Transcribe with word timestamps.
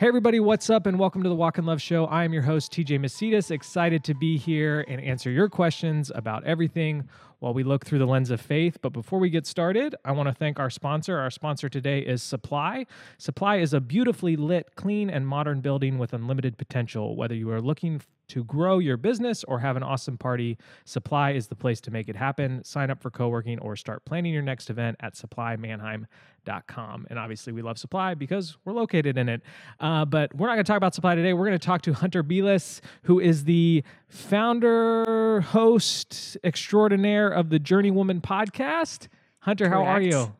Hey, 0.00 0.08
everybody, 0.08 0.40
what's 0.40 0.70
up, 0.70 0.86
and 0.86 0.98
welcome 0.98 1.22
to 1.24 1.28
the 1.28 1.34
Walk 1.34 1.58
in 1.58 1.66
Love 1.66 1.82
Show. 1.82 2.06
I 2.06 2.24
am 2.24 2.32
your 2.32 2.44
host, 2.44 2.72
TJ 2.72 2.98
Macedas, 3.00 3.50
excited 3.50 4.02
to 4.04 4.14
be 4.14 4.38
here 4.38 4.82
and 4.88 4.98
answer 4.98 5.30
your 5.30 5.50
questions 5.50 6.10
about 6.14 6.42
everything 6.44 7.06
while 7.40 7.52
we 7.52 7.64
look 7.64 7.84
through 7.84 7.98
the 7.98 8.06
lens 8.06 8.30
of 8.30 8.40
faith. 8.40 8.78
But 8.80 8.90
before 8.92 9.18
we 9.18 9.28
get 9.28 9.46
started, 9.46 9.96
I 10.04 10.12
want 10.12 10.28
to 10.28 10.34
thank 10.34 10.60
our 10.60 10.70
sponsor. 10.70 11.18
Our 11.18 11.30
sponsor 11.30 11.68
today 11.68 12.00
is 12.00 12.22
Supply. 12.22 12.86
Supply 13.18 13.56
is 13.56 13.74
a 13.74 13.80
beautifully 13.80 14.36
lit, 14.36 14.76
clean, 14.76 15.10
and 15.10 15.26
modern 15.26 15.60
building 15.60 15.98
with 15.98 16.12
unlimited 16.12 16.56
potential. 16.56 17.16
Whether 17.16 17.34
you 17.34 17.50
are 17.50 17.60
looking 17.60 18.00
to 18.30 18.44
grow 18.44 18.78
your 18.78 18.96
business 18.96 19.42
or 19.44 19.58
have 19.58 19.76
an 19.76 19.82
awesome 19.82 20.16
party, 20.16 20.56
Supply 20.84 21.32
is 21.32 21.48
the 21.48 21.56
place 21.56 21.80
to 21.82 21.90
make 21.90 22.08
it 22.08 22.16
happen. 22.16 22.62
Sign 22.64 22.90
up 22.90 23.02
for 23.02 23.10
co 23.10 23.28
working 23.28 23.58
or 23.58 23.76
start 23.76 24.04
planning 24.04 24.32
your 24.32 24.42
next 24.42 24.70
event 24.70 24.96
at 25.00 25.14
supplymanheim.com. 25.14 27.06
And 27.10 27.18
obviously, 27.18 27.52
we 27.52 27.62
love 27.62 27.78
Supply 27.78 28.14
because 28.14 28.56
we're 28.64 28.72
located 28.72 29.18
in 29.18 29.28
it. 29.28 29.42
Uh, 29.80 30.04
but 30.04 30.34
we're 30.34 30.46
not 30.46 30.54
going 30.54 30.64
to 30.64 30.68
talk 30.68 30.76
about 30.76 30.94
Supply 30.94 31.14
today. 31.14 31.32
We're 31.32 31.46
going 31.46 31.58
to 31.58 31.66
talk 31.66 31.82
to 31.82 31.92
Hunter 31.92 32.22
Beless, 32.22 32.80
who 33.02 33.18
is 33.18 33.44
the 33.44 33.82
founder, 34.08 35.04
host 35.40 36.36
extraordinaire 36.42 37.28
of 37.28 37.50
the 37.50 37.60
Journeywomen 37.60 38.20
podcast. 38.22 39.06
Hunter, 39.40 39.68
Correct. 39.68 39.84
how 39.86 39.92
are 39.92 40.00
you? 40.00 40.34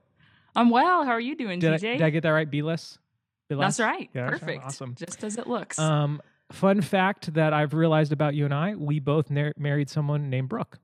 I'm 0.56 0.70
well. 0.70 1.04
How 1.04 1.12
are 1.12 1.20
you 1.20 1.36
doing, 1.36 1.60
Did 1.60 1.74
I, 1.74 1.76
did 1.76 2.02
I 2.02 2.10
get 2.10 2.24
that 2.24 2.30
right? 2.30 2.50
Beless? 2.50 2.98
Beless? 3.48 3.60
That's 3.76 3.80
right. 3.80 4.10
Yeah, 4.12 4.30
that's. 4.30 4.40
Perfect. 4.40 4.64
Awesome. 4.64 4.94
Just 4.96 5.22
as 5.22 5.38
it 5.38 5.46
looks. 5.46 5.78
Um, 5.78 6.20
fun 6.50 6.80
fact 6.80 7.34
that 7.34 7.52
I've 7.52 7.72
realized 7.74 8.10
about 8.12 8.34
you 8.34 8.44
and 8.44 8.52
I: 8.52 8.74
we 8.74 8.98
both 8.98 9.30
nar- 9.30 9.54
married 9.56 9.88
someone 9.88 10.28
named 10.28 10.48
Brooke. 10.48 10.78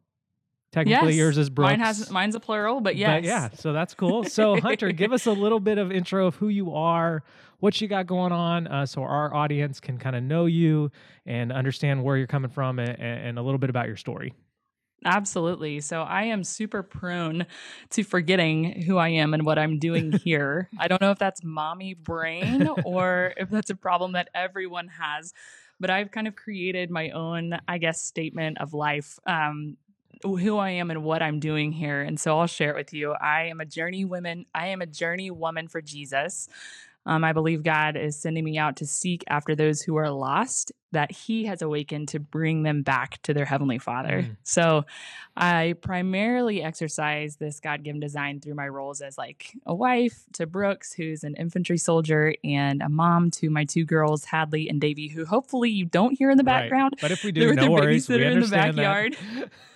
Technically, 0.76 1.12
yes. 1.12 1.16
yours 1.16 1.38
is 1.38 1.48
Brooks. 1.48 1.70
Mine 1.70 1.80
has 1.80 2.10
mine's 2.10 2.34
a 2.34 2.40
plural, 2.40 2.82
but 2.82 2.96
yes. 2.96 3.24
yeah, 3.24 3.48
so 3.54 3.72
that's 3.72 3.94
cool. 3.94 4.24
So, 4.24 4.60
Hunter, 4.60 4.92
give 4.92 5.10
us 5.10 5.24
a 5.24 5.32
little 5.32 5.58
bit 5.58 5.78
of 5.78 5.90
intro 5.90 6.26
of 6.26 6.36
who 6.36 6.48
you 6.48 6.74
are, 6.74 7.22
what 7.60 7.80
you 7.80 7.88
got 7.88 8.06
going 8.06 8.30
on, 8.30 8.66
uh, 8.66 8.84
so 8.84 9.02
our 9.02 9.32
audience 9.34 9.80
can 9.80 9.96
kind 9.96 10.14
of 10.14 10.22
know 10.22 10.44
you 10.44 10.90
and 11.24 11.50
understand 11.50 12.04
where 12.04 12.18
you're 12.18 12.26
coming 12.26 12.50
from, 12.50 12.78
and, 12.78 12.90
and 13.00 13.38
a 13.38 13.42
little 13.42 13.56
bit 13.56 13.70
about 13.70 13.86
your 13.86 13.96
story. 13.96 14.34
Absolutely. 15.02 15.80
So 15.80 16.02
I 16.02 16.24
am 16.24 16.44
super 16.44 16.82
prone 16.82 17.46
to 17.90 18.02
forgetting 18.02 18.82
who 18.82 18.98
I 18.98 19.08
am 19.08 19.32
and 19.32 19.46
what 19.46 19.58
I'm 19.58 19.78
doing 19.78 20.12
here. 20.24 20.68
I 20.78 20.88
don't 20.88 21.00
know 21.00 21.10
if 21.10 21.18
that's 21.18 21.42
mommy 21.42 21.94
brain 21.94 22.68
or 22.84 23.32
if 23.38 23.48
that's 23.48 23.70
a 23.70 23.76
problem 23.76 24.12
that 24.12 24.28
everyone 24.34 24.88
has, 24.88 25.32
but 25.80 25.88
I've 25.88 26.10
kind 26.10 26.28
of 26.28 26.36
created 26.36 26.90
my 26.90 27.08
own, 27.10 27.56
I 27.66 27.78
guess, 27.78 28.02
statement 28.02 28.58
of 28.60 28.74
life. 28.74 29.18
Um, 29.26 29.78
who 30.22 30.58
I 30.58 30.70
am 30.70 30.90
and 30.90 31.04
what 31.04 31.22
I'm 31.22 31.40
doing 31.40 31.72
here. 31.72 32.02
And 32.02 32.18
so 32.18 32.38
I'll 32.38 32.46
share 32.46 32.70
it 32.70 32.76
with 32.76 32.92
you. 32.92 33.12
I 33.12 33.44
am 33.44 33.60
a 33.60 33.64
journey 33.64 34.04
woman. 34.04 34.46
I 34.54 34.68
am 34.68 34.80
a 34.80 34.86
journey 34.86 35.30
woman 35.30 35.68
for 35.68 35.80
Jesus. 35.80 36.48
Um, 37.04 37.22
I 37.22 37.32
believe 37.32 37.62
God 37.62 37.96
is 37.96 38.18
sending 38.20 38.44
me 38.44 38.58
out 38.58 38.76
to 38.76 38.86
seek 38.86 39.22
after 39.28 39.54
those 39.54 39.80
who 39.80 39.96
are 39.96 40.10
lost 40.10 40.72
that 40.92 41.12
He 41.12 41.44
has 41.44 41.62
awakened 41.62 42.08
to 42.08 42.20
bring 42.20 42.62
them 42.62 42.82
back 42.82 43.20
to 43.22 43.34
their 43.34 43.44
Heavenly 43.44 43.78
Father. 43.78 44.22
Mm. 44.22 44.36
So 44.42 44.84
I 45.36 45.74
primarily 45.80 46.62
exercise 46.62 47.36
this 47.36 47.60
God 47.60 47.82
given 47.82 48.00
design 48.00 48.40
through 48.40 48.54
my 48.54 48.68
roles 48.68 49.00
as 49.00 49.18
like 49.18 49.54
a 49.66 49.74
wife 49.74 50.24
to 50.34 50.46
Brooks, 50.46 50.92
who's 50.92 51.24
an 51.24 51.34
infantry 51.36 51.76
soldier, 51.76 52.34
and 52.42 52.80
a 52.82 52.88
mom 52.88 53.30
to 53.32 53.50
my 53.50 53.64
two 53.64 53.84
girls, 53.84 54.24
Hadley 54.24 54.68
and 54.68 54.80
Davy, 54.80 55.08
who 55.08 55.24
hopefully 55.26 55.70
you 55.70 55.84
don't 55.84 56.16
hear 56.16 56.30
in 56.30 56.38
the 56.38 56.44
Right. 56.44 56.62
background. 56.62 56.94
But 57.00 57.10
if 57.10 57.24
we 57.24 57.32
do, 57.32 57.54
no 57.54 57.70
worries. 57.70 58.08
We 58.08 58.24
in 58.24 58.40
the 58.40 58.48
backyard. 58.48 59.16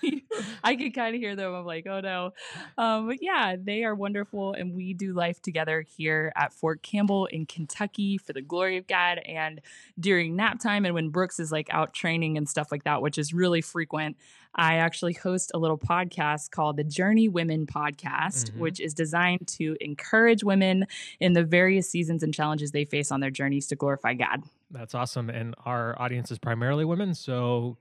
I 0.64 0.77
can 0.77 0.92
kind 0.92 1.14
of 1.14 1.20
hear 1.20 1.36
them. 1.36 1.53
I'm 1.55 1.64
like, 1.64 1.86
oh 1.86 2.00
no. 2.00 2.33
Um, 2.78 3.08
but 3.08 3.19
yeah, 3.20 3.56
they 3.62 3.84
are 3.84 3.94
wonderful. 3.94 4.53
And 4.53 4.75
we 4.75 4.94
do 4.94 5.12
life 5.12 5.41
together 5.42 5.83
here 5.83 6.33
at 6.36 6.53
Fort 6.53 6.83
Campbell 6.83 7.27
in 7.27 7.47
Kentucky 7.47 8.19
for 8.19 8.33
the 8.33 8.41
glory 8.41 8.77
of 8.77 8.86
God. 8.86 9.19
And 9.19 9.61
during 9.98 10.36
nap 10.36 10.61
time 10.61 10.84
and 10.84 10.94
when 10.94 11.00
Brooks 11.09 11.41
is 11.41 11.51
like 11.51 11.69
out 11.70 11.95
training 11.95 12.37
and 12.37 12.47
stuff 12.47 12.70
like 12.70 12.84
that, 12.84 13.01
which 13.01 13.17
is 13.17 13.33
really 13.33 13.62
frequent, 13.62 14.17
I 14.55 14.75
actually 14.75 15.15
host 15.15 15.51
a 15.55 15.59
little 15.59 15.79
podcast 15.79 16.51
called 16.51 16.77
the 16.77 16.84
Journey 16.84 17.28
Women 17.28 17.66
Podcast, 17.66 18.50
Mhm. 18.50 18.59
which 18.59 18.81
is 18.81 18.93
designed 18.93 19.49
to 19.49 19.77
encourage 19.81 20.44
women 20.44 20.87
in 21.21 21.33
the 21.33 21.44
various 21.44 21.89
seasons 21.89 22.22
and 22.22 22.34
challenges 22.34 22.72
they 22.72 22.84
face 22.84 23.10
on 23.10 23.21
their 23.21 23.31
journeys 23.31 23.66
to 23.69 23.77
glorify 23.77 24.12
God. 24.15 24.43
That's 24.71 24.94
awesome. 24.94 25.31
And 25.31 25.55
our 25.65 26.00
audience 26.00 26.31
is 26.31 26.39
primarily 26.39 26.84
women. 26.84 27.15
So, 27.15 27.77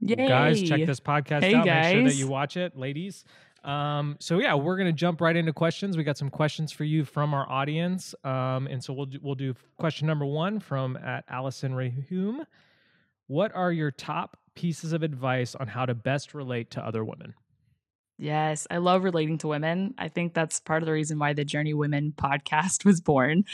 Yay. 0.00 0.28
guys, 0.28 0.62
check 0.62 0.84
this 0.86 1.00
podcast 1.00 1.42
Hey, 1.42 1.54
out. 1.54 1.64
Make 1.66 1.92
sure 1.94 2.04
that 2.04 2.14
you 2.16 2.28
watch 2.28 2.56
it, 2.56 2.76
ladies. 2.76 3.24
Um, 3.64 4.16
so 4.20 4.38
yeah, 4.38 4.54
we're 4.54 4.76
gonna 4.76 4.92
jump 4.92 5.20
right 5.20 5.36
into 5.36 5.52
questions. 5.52 5.96
We 5.96 6.04
got 6.04 6.16
some 6.16 6.30
questions 6.30 6.72
for 6.72 6.84
you 6.84 7.04
from 7.04 7.34
our 7.34 7.48
audience, 7.50 8.14
um, 8.24 8.66
and 8.66 8.82
so 8.82 8.92
we'll 8.92 9.06
do, 9.06 9.18
we'll 9.22 9.34
do 9.34 9.54
question 9.78 10.06
number 10.06 10.24
one 10.26 10.60
from 10.60 10.96
at 10.96 11.24
Allison 11.28 11.74
Rahum. 11.74 12.44
What 13.26 13.54
are 13.54 13.72
your 13.72 13.90
top 13.90 14.38
pieces 14.54 14.92
of 14.92 15.02
advice 15.02 15.54
on 15.54 15.68
how 15.68 15.86
to 15.86 15.94
best 15.94 16.34
relate 16.34 16.70
to 16.72 16.84
other 16.84 17.04
women? 17.04 17.34
Yes, 18.18 18.66
I 18.68 18.78
love 18.78 19.04
relating 19.04 19.38
to 19.38 19.48
women. 19.48 19.94
I 19.96 20.08
think 20.08 20.34
that's 20.34 20.58
part 20.58 20.82
of 20.82 20.86
the 20.86 20.92
reason 20.92 21.18
why 21.18 21.32
the 21.34 21.44
Journey 21.44 21.72
Women 21.72 22.12
podcast 22.16 22.84
was 22.84 23.00
born. 23.00 23.44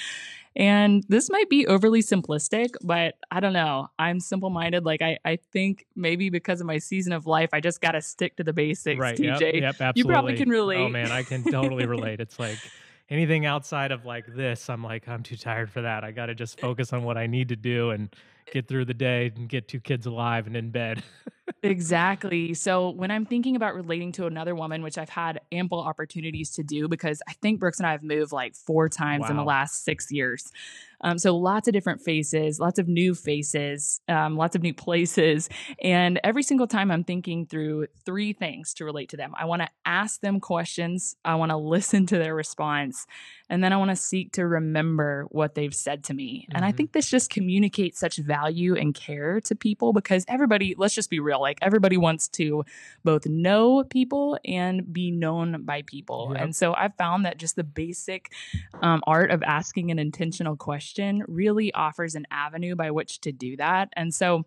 And 0.56 1.04
this 1.08 1.28
might 1.30 1.50
be 1.50 1.66
overly 1.66 2.00
simplistic, 2.00 2.74
but 2.82 3.16
I 3.30 3.40
don't 3.40 3.52
know. 3.52 3.88
I'm 3.98 4.20
simple 4.20 4.50
minded. 4.50 4.84
Like, 4.84 5.02
I, 5.02 5.18
I 5.24 5.38
think 5.52 5.84
maybe 5.96 6.30
because 6.30 6.60
of 6.60 6.66
my 6.66 6.78
season 6.78 7.12
of 7.12 7.26
life, 7.26 7.50
I 7.52 7.60
just 7.60 7.80
got 7.80 7.92
to 7.92 8.00
stick 8.00 8.36
to 8.36 8.44
the 8.44 8.52
basics, 8.52 8.98
right. 8.98 9.18
TJ. 9.18 9.40
Yep, 9.40 9.54
yep, 9.54 9.64
absolutely. 9.80 9.98
You 9.98 10.04
probably 10.04 10.36
can 10.36 10.48
relate. 10.48 10.78
Oh 10.78 10.88
man, 10.88 11.10
I 11.10 11.24
can 11.24 11.42
totally 11.42 11.86
relate. 11.86 12.20
It's 12.20 12.38
like 12.38 12.58
anything 13.10 13.46
outside 13.46 13.90
of 13.90 14.04
like 14.04 14.26
this, 14.34 14.70
I'm 14.70 14.82
like, 14.82 15.08
I'm 15.08 15.22
too 15.22 15.36
tired 15.36 15.70
for 15.70 15.82
that. 15.82 16.04
I 16.04 16.12
got 16.12 16.26
to 16.26 16.34
just 16.34 16.60
focus 16.60 16.92
on 16.92 17.02
what 17.02 17.18
I 17.18 17.26
need 17.26 17.48
to 17.48 17.56
do 17.56 17.90
and 17.90 18.14
get 18.50 18.68
through 18.68 18.84
the 18.86 18.94
day 18.94 19.32
and 19.34 19.48
get 19.48 19.68
two 19.68 19.80
kids 19.80 20.06
alive 20.06 20.46
and 20.46 20.56
in 20.56 20.70
bed. 20.70 21.02
Exactly. 21.62 22.52
So 22.52 22.90
when 22.90 23.10
I'm 23.10 23.24
thinking 23.24 23.56
about 23.56 23.74
relating 23.74 24.12
to 24.12 24.26
another 24.26 24.54
woman, 24.54 24.82
which 24.82 24.98
I've 24.98 25.08
had 25.08 25.40
ample 25.50 25.80
opportunities 25.80 26.50
to 26.56 26.62
do 26.62 26.88
because 26.88 27.22
I 27.26 27.32
think 27.32 27.58
Brooks 27.58 27.78
and 27.78 27.86
I 27.86 27.92
have 27.92 28.02
moved 28.02 28.32
like 28.32 28.54
four 28.54 28.90
times 28.90 29.30
in 29.30 29.36
the 29.36 29.44
last 29.44 29.82
six 29.82 30.12
years. 30.12 30.52
Um, 31.00 31.18
so 31.18 31.36
lots 31.36 31.66
of 31.68 31.72
different 31.72 32.02
faces, 32.02 32.60
lots 32.60 32.78
of 32.78 32.86
new 32.88 33.14
faces, 33.14 34.00
um, 34.08 34.36
lots 34.36 34.56
of 34.56 34.62
new 34.62 34.74
places. 34.74 35.48
And 35.82 36.20
every 36.22 36.42
single 36.42 36.66
time 36.66 36.90
I'm 36.90 37.04
thinking 37.04 37.46
through 37.46 37.86
three 38.04 38.32
things 38.32 38.72
to 38.74 38.84
relate 38.84 39.08
to 39.10 39.16
them. 39.16 39.32
I 39.38 39.44
want 39.46 39.62
to 39.62 39.68
ask 39.86 40.20
them 40.20 40.40
questions, 40.40 41.16
I 41.24 41.34
want 41.34 41.50
to 41.50 41.56
listen 41.56 42.06
to 42.06 42.18
their 42.18 42.34
response, 42.34 43.06
and 43.50 43.62
then 43.62 43.72
I 43.72 43.76
want 43.76 43.90
to 43.90 43.96
seek 43.96 44.32
to 44.32 44.46
remember 44.46 45.26
what 45.30 45.54
they've 45.54 45.74
said 45.74 46.04
to 46.04 46.14
me. 46.14 46.46
And 46.54 46.64
I 46.64 46.72
Mhm. 46.72 46.76
think 46.76 46.92
this 46.92 47.10
just 47.10 47.30
communicates 47.30 47.98
such 48.00 48.16
value 48.16 48.33
and 48.34 48.94
care 48.94 49.40
to 49.40 49.54
people 49.54 49.92
because 49.92 50.24
everybody, 50.28 50.74
let's 50.76 50.94
just 50.94 51.10
be 51.10 51.20
real, 51.20 51.40
like 51.40 51.58
everybody 51.62 51.96
wants 51.96 52.28
to 52.28 52.64
both 53.02 53.26
know 53.26 53.84
people 53.84 54.38
and 54.44 54.92
be 54.92 55.10
known 55.10 55.64
by 55.64 55.82
people. 55.82 56.30
Yep. 56.32 56.42
And 56.42 56.56
so 56.56 56.74
I've 56.74 56.94
found 56.96 57.24
that 57.24 57.38
just 57.38 57.56
the 57.56 57.64
basic 57.64 58.32
um, 58.82 59.02
art 59.06 59.30
of 59.30 59.42
asking 59.42 59.90
an 59.90 59.98
intentional 59.98 60.56
question 60.56 61.22
really 61.28 61.72
offers 61.74 62.14
an 62.14 62.26
avenue 62.30 62.74
by 62.74 62.90
which 62.90 63.20
to 63.22 63.32
do 63.32 63.56
that. 63.56 63.88
And 63.94 64.12
so 64.12 64.44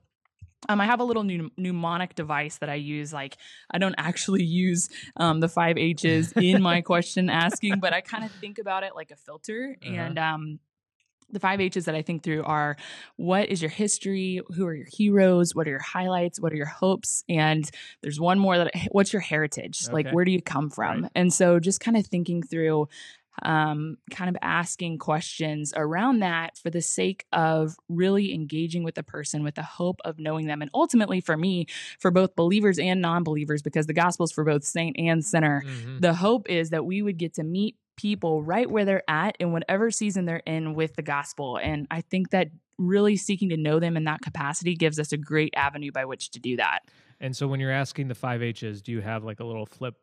um, 0.70 0.82
I 0.82 0.86
have 0.86 1.00
a 1.00 1.04
little 1.04 1.24
mnem- 1.24 1.52
mnemonic 1.58 2.16
device 2.16 2.58
that 2.58 2.70
I 2.70 2.76
use. 2.76 3.14
Like, 3.14 3.38
I 3.72 3.78
don't 3.78 3.96
actually 3.98 4.44
use 4.44 4.90
um, 5.16 5.40
the 5.40 5.48
five 5.48 5.78
H's 5.78 6.32
in 6.34 6.62
my 6.62 6.82
question 6.92 7.30
asking, 7.30 7.80
but 7.80 7.94
I 7.94 8.02
kind 8.02 8.24
of 8.24 8.32
think 8.32 8.58
about 8.58 8.84
it 8.84 8.96
like 8.96 9.12
a 9.12 9.16
filter. 9.16 9.76
Uh-huh. 9.82 9.94
And 9.94 10.20
um, 10.20 10.60
the 11.30 11.40
five 11.40 11.60
H's 11.60 11.86
that 11.86 11.96
I 11.96 12.02
think 12.02 12.24
through 12.24 12.44
are 12.44 12.78
what 13.18 13.50
is 13.50 13.62
your 13.62 13.72
history? 13.72 14.42
Who 14.56 14.66
are 14.66 14.74
your 14.76 14.88
heroes? 14.92 15.54
What 15.54 15.68
are 15.68 15.72
your 15.72 15.80
highlights? 15.80 16.40
What 16.40 16.54
are 16.54 16.58
your 16.58 16.66
hopes? 16.66 17.24
And 17.28 17.70
there's 18.02 18.20
one 18.20 18.40
more 18.40 18.58
that 18.58 18.72
what's 18.92 19.12
your 19.14 19.22
heritage? 19.22 19.88
Like, 19.92 20.12
where 20.12 20.26
do 20.26 20.32
you 20.32 20.42
come 20.42 20.70
from? 20.70 21.04
Right. 21.04 21.12
And 21.16 21.34
so 21.34 21.60
just 21.60 21.80
kind 21.80 21.98
of 21.98 22.06
thinking 22.06 22.44
through 22.44 22.88
um, 23.44 23.98
kind 24.10 24.30
of 24.30 24.38
asking 24.42 24.98
questions 24.98 25.72
around 25.76 26.20
that 26.22 26.58
for 26.58 26.72
the 26.72 26.82
sake 26.82 27.26
of 27.32 27.76
really 27.88 28.34
engaging 28.34 28.84
with 28.84 28.96
the 28.96 29.04
person 29.04 29.44
with 29.44 29.54
the 29.54 29.62
hope 29.62 30.00
of 30.04 30.18
knowing 30.18 30.48
them. 30.48 30.62
And 30.64 30.72
ultimately, 30.74 31.22
for 31.22 31.38
me, 31.38 31.68
for 32.00 32.10
both 32.10 32.36
believers 32.36 32.80
and 32.80 33.00
non 33.00 33.24
believers, 33.24 33.62
because 33.62 33.86
the 33.86 33.94
gospel 33.94 34.24
is 34.24 34.32
for 34.32 34.44
both 34.44 34.64
saint 34.64 34.96
and 34.98 35.24
sinner, 35.24 35.62
Mhm. 35.64 36.02
the 36.02 36.16
hope 36.16 36.50
is 36.50 36.72
that 36.72 36.86
we 36.86 37.04
would 37.04 37.18
get 37.18 37.36
to 37.36 37.44
meet 37.44 37.76
people 37.98 38.44
right 38.44 38.70
where 38.70 38.86
they're 38.86 39.10
at 39.10 39.36
in 39.40 39.52
whatever 39.52 39.92
season 39.92 40.26
they're 40.26 40.44
in 40.46 40.74
with 40.74 40.96
the 40.96 41.02
gospel. 41.02 41.58
And 41.58 41.88
I 41.92 42.02
think 42.02 42.30
that 42.30 42.50
really 42.78 43.18
seeking 43.18 43.50
to 43.50 43.58
know 43.58 43.80
them 43.80 43.98
in 43.98 44.06
that 44.06 44.22
capacity 44.22 44.76
gives 44.76 45.00
us 45.00 45.12
a 45.12 45.18
great 45.18 45.54
avenue 45.56 45.92
by 45.92 46.06
which 46.06 46.30
to 46.32 46.40
do 46.40 46.58
that. 46.58 46.80
And 47.20 47.36
so 47.36 47.48
when 47.48 47.60
you're 47.60 47.72
asking 47.72 48.08
the 48.08 48.16
five 48.16 48.42
H's, 48.42 48.82
do 48.82 48.92
you 48.92 49.02
have 49.02 49.24
like 49.24 49.40
a 49.40 49.44
little 49.44 49.66
flip 49.66 49.96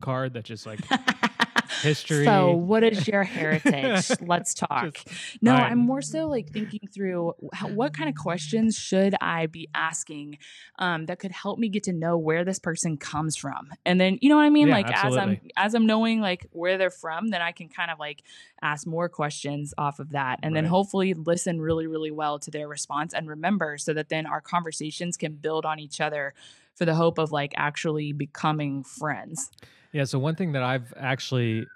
card 0.00 0.34
that 0.34 0.44
just 0.44 0.66
like 0.66 0.80
history. 1.80 2.24
So, 2.24 2.52
what 2.52 2.82
is 2.82 3.06
your 3.08 3.22
heritage? 3.22 4.10
Let's 4.20 4.54
talk. 4.54 4.94
Just- 4.94 5.08
no, 5.40 5.52
Alright. 5.52 5.72
I'm 5.72 5.78
more 5.78 6.02
so 6.02 6.26
like 6.26 6.50
thinking 6.50 6.88
through 6.92 7.34
how, 7.52 7.68
what 7.68 7.94
kind 7.94 8.08
of 8.08 8.14
questions 8.14 8.76
should 8.76 9.14
I 9.20 9.46
be 9.46 9.68
asking 9.74 10.38
um, 10.78 11.06
that 11.06 11.18
could 11.18 11.32
help 11.32 11.58
me 11.58 11.68
get 11.68 11.84
to 11.84 11.92
know 11.92 12.16
where 12.16 12.44
this 12.44 12.58
person 12.58 12.96
comes 12.96 13.36
from, 13.36 13.70
and 13.84 14.00
then 14.00 14.18
you 14.20 14.28
know 14.28 14.36
what 14.36 14.44
I 14.44 14.50
mean. 14.50 14.68
Yeah, 14.68 14.74
like 14.74 15.04
as 15.04 15.16
I'm 15.16 15.40
as 15.56 15.74
I'm 15.74 15.86
knowing 15.86 16.20
like 16.20 16.46
where 16.52 16.78
they're 16.78 16.90
from, 16.90 17.28
then 17.28 17.42
I 17.42 17.52
can 17.52 17.68
kind 17.68 17.90
of 17.90 17.98
like 17.98 18.22
ask 18.60 18.86
more 18.86 19.08
questions 19.08 19.74
off 19.78 19.98
of 19.98 20.10
that, 20.10 20.40
and 20.42 20.54
then 20.54 20.64
hopefully 20.64 21.14
listen 21.14 21.60
really 21.60 21.86
really 21.86 22.10
well 22.10 22.38
to 22.40 22.50
their 22.50 22.68
response 22.68 23.14
and 23.14 23.28
remember, 23.28 23.78
so 23.78 23.92
that 23.94 24.08
then 24.08 24.26
our 24.26 24.40
conversations 24.40 25.16
can 25.16 25.34
build 25.34 25.64
on 25.64 25.78
each 25.78 26.00
other 26.00 26.34
for 26.74 26.84
the 26.84 26.94
hope 26.94 27.18
of 27.18 27.32
like 27.32 27.52
actually 27.56 28.12
becoming 28.12 28.82
friends. 28.82 29.50
Yeah. 29.92 30.04
So 30.04 30.18
one 30.18 30.34
thing 30.36 30.52
that 30.52 30.62
I've 30.62 30.92
actually, 30.96 31.66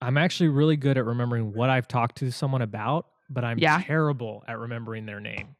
I'm 0.00 0.18
actually 0.18 0.48
really 0.48 0.76
good 0.76 0.98
at 0.98 1.04
remembering 1.04 1.52
what 1.52 1.70
I've 1.70 1.88
talked 1.88 2.16
to 2.18 2.30
someone 2.30 2.62
about, 2.62 3.06
but 3.30 3.44
I'm 3.44 3.58
Yeah. 3.58 3.80
terrible 3.82 4.44
at 4.46 4.58
remembering 4.58 5.06
their 5.06 5.20
name. 5.20 5.56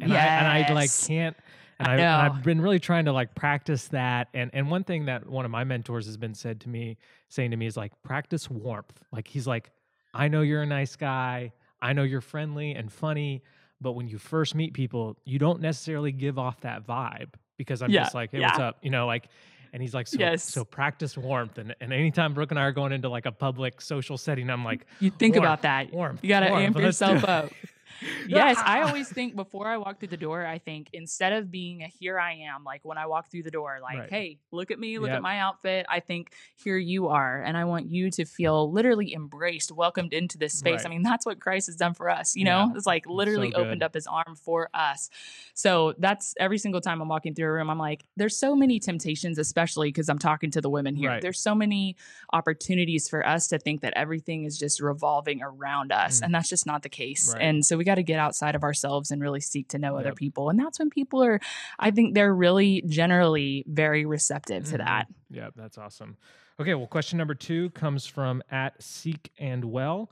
And 0.00 0.12
I 0.12 0.16
and 0.16 0.68
I 0.68 0.72
like 0.74 0.90
can't. 1.06 1.36
And, 1.78 1.88
I 1.88 1.94
I, 1.96 2.26
I've 2.26 2.42
been 2.42 2.60
really 2.60 2.78
trying 2.78 3.04
to 3.06 3.12
like 3.12 3.34
practice 3.34 3.88
that. 3.88 4.28
And 4.34 4.50
and 4.52 4.70
one 4.70 4.84
thing 4.84 5.06
that 5.06 5.26
one 5.28 5.44
of 5.44 5.50
my 5.50 5.64
mentors 5.64 6.06
has 6.06 6.16
been 6.16 6.34
said 6.34 6.60
to 6.62 6.68
me, 6.68 6.96
saying 7.28 7.50
to 7.52 7.56
me, 7.56 7.66
is 7.66 7.76
like 7.76 7.92
practice 8.02 8.50
warmth. 8.50 9.02
Like 9.12 9.28
he's 9.28 9.46
like, 9.46 9.70
I 10.12 10.28
know 10.28 10.40
you're 10.42 10.62
a 10.62 10.66
nice 10.66 10.96
guy. 10.96 11.52
I 11.80 11.92
know 11.92 12.02
you're 12.02 12.20
friendly 12.22 12.72
and 12.74 12.90
funny, 12.92 13.42
but 13.80 13.92
when 13.92 14.08
you 14.08 14.18
first 14.18 14.54
meet 14.54 14.72
people, 14.74 15.16
you 15.24 15.38
don't 15.38 15.60
necessarily 15.60 16.12
give 16.12 16.38
off 16.38 16.60
that 16.62 16.86
vibe 16.86 17.34
because 17.58 17.82
I'm 17.82 17.90
Yeah, 17.90 18.02
just 18.04 18.14
like, 18.14 18.32
hey, 18.32 18.40
what's 18.40 18.58
up? 18.58 18.78
You 18.82 18.90
know, 18.90 19.06
like. 19.06 19.28
And 19.72 19.82
he's 19.82 19.94
like, 19.94 20.06
so, 20.06 20.18
Yes. 20.18 20.42
so 20.42 20.64
practice 20.64 21.16
warmth. 21.16 21.58
And, 21.58 21.74
and 21.80 21.92
anytime 21.92 22.34
Brooke 22.34 22.50
and 22.50 22.58
I 22.58 22.62
are 22.64 22.72
going 22.72 22.92
into 22.92 23.08
like 23.08 23.26
a 23.26 23.32
public 23.32 23.80
social 23.80 24.16
setting, 24.18 24.48
I'm 24.50 24.64
like, 24.64 24.86
You 25.00 25.10
think 25.10 25.34
Warmth, 25.34 25.44
about 25.46 25.62
that. 25.62 25.92
warmth. 25.92 26.20
You 26.22 26.28
got 26.28 26.40
to 26.40 26.50
amp 26.50 26.78
yourself 26.78 27.24
up. 27.24 27.50
Yes, 28.28 28.58
I 28.64 28.82
always 28.82 29.08
think 29.08 29.36
before 29.36 29.68
I 29.68 29.76
walk 29.76 29.98
through 30.00 30.08
the 30.08 30.16
door, 30.16 30.44
I 30.44 30.58
think 30.58 30.90
instead 30.92 31.32
of 31.32 31.50
being 31.50 31.82
a 31.82 31.86
here 31.86 32.18
I 32.18 32.32
am, 32.34 32.64
like 32.64 32.84
when 32.84 32.98
I 32.98 33.06
walk 33.06 33.30
through 33.30 33.44
the 33.44 33.50
door, 33.50 33.78
like, 33.80 33.98
Right. 33.98 34.10
hey, 34.10 34.38
look 34.50 34.70
at 34.70 34.78
me, 34.78 34.98
look 34.98 35.08
Yep. 35.08 35.16
at 35.16 35.22
my 35.22 35.38
outfit. 35.38 35.86
I 35.88 36.00
think 36.00 36.32
here 36.56 36.76
you 36.76 37.08
are. 37.08 37.40
And 37.42 37.56
I 37.56 37.64
want 37.64 37.86
you 37.88 38.10
to 38.12 38.24
feel 38.24 38.70
literally 38.70 39.14
embraced, 39.14 39.70
welcomed 39.72 40.12
into 40.12 40.38
this 40.38 40.54
space. 40.54 40.80
Right. 40.80 40.86
I 40.86 40.88
mean, 40.90 41.02
that's 41.02 41.24
what 41.24 41.40
Christ 41.40 41.66
has 41.68 41.76
done 41.76 41.94
for 41.94 42.10
us. 42.10 42.34
You 42.36 42.44
Yeah. 42.44 42.66
know, 42.66 42.72
it's 42.76 42.86
like 42.86 43.06
literally 43.06 43.50
good. 43.50 43.60
opened 43.60 43.82
up 43.82 43.94
his 43.94 44.06
arm 44.06 44.34
for 44.36 44.68
us. 44.74 45.08
So 45.54 45.94
that's 45.98 46.34
every 46.38 46.58
single 46.58 46.80
time 46.80 47.00
I'm 47.00 47.08
walking 47.08 47.34
through 47.34 47.48
a 47.48 47.52
room, 47.52 47.70
I'm 47.70 47.78
like, 47.78 48.04
there's 48.16 48.36
so 48.38 48.54
many 48.56 48.78
temptations, 48.80 49.38
especially 49.38 49.88
because 49.88 50.08
I'm 50.08 50.18
talking 50.18 50.50
to 50.52 50.60
the 50.60 50.68
women 50.70 50.96
here. 50.96 51.10
Right. 51.10 51.22
There's 51.22 51.40
so 51.40 51.54
many 51.54 51.96
opportunities 52.32 53.08
for 53.08 53.26
us 53.26 53.46
to 53.48 53.58
think 53.58 53.80
that 53.82 53.92
everything 53.96 54.44
is 54.44 54.58
just 54.58 54.80
revolving 54.80 55.42
around 55.42 55.92
us. 55.92 56.20
Mm. 56.20 56.24
And 56.26 56.34
that's 56.34 56.48
just 56.48 56.66
not 56.66 56.82
the 56.82 56.88
case. 56.88 57.34
And 57.40 57.64
so 57.64 57.76
we 57.76 57.84
got 57.86 57.94
to 57.94 58.02
get 58.02 58.18
outside 58.18 58.54
of 58.54 58.62
ourselves 58.62 59.10
and 59.10 59.22
really 59.22 59.40
seek 59.40 59.68
to 59.68 59.78
know 59.78 59.96
other 59.96 60.12
people. 60.12 60.50
And 60.50 60.58
that's 60.58 60.78
when 60.78 60.90
people 60.90 61.22
are, 61.24 61.40
I 61.78 61.90
think 61.90 62.14
they're 62.14 62.34
really 62.34 62.82
generally 62.86 63.64
very 63.66 64.04
receptive 64.04 64.64
to 64.66 64.74
Mhm. 64.74 64.78
that. 64.84 65.06
Yeah, 65.30 65.48
that's 65.56 65.78
awesome. 65.78 66.18
Okay, 66.60 66.74
well, 66.74 66.86
question 66.86 67.16
number 67.18 67.34
two 67.34 67.70
comes 67.70 68.06
from 68.06 68.42
at 68.50 68.82
Seek 68.82 69.30
and 69.38 69.64
Well. 69.64 70.10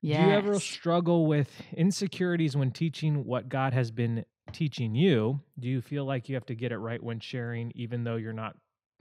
Yeah. 0.00 0.22
Do 0.24 0.28
you 0.30 0.36
ever 0.36 0.60
struggle 0.60 1.26
with 1.26 1.50
insecurities 1.76 2.56
when 2.56 2.70
teaching 2.70 3.24
what 3.24 3.48
God 3.48 3.72
has 3.72 3.90
been 3.90 4.24
teaching 4.52 4.94
you? 4.94 5.40
Do 5.58 5.68
you 5.68 5.80
feel 5.80 6.04
like 6.04 6.28
you 6.28 6.34
have 6.36 6.46
to 6.46 6.54
get 6.54 6.70
it 6.72 6.78
right 6.78 7.02
when 7.02 7.20
sharing, 7.20 7.72
even 7.74 8.04
though 8.04 8.16
you're 8.16 8.32
not, 8.32 8.56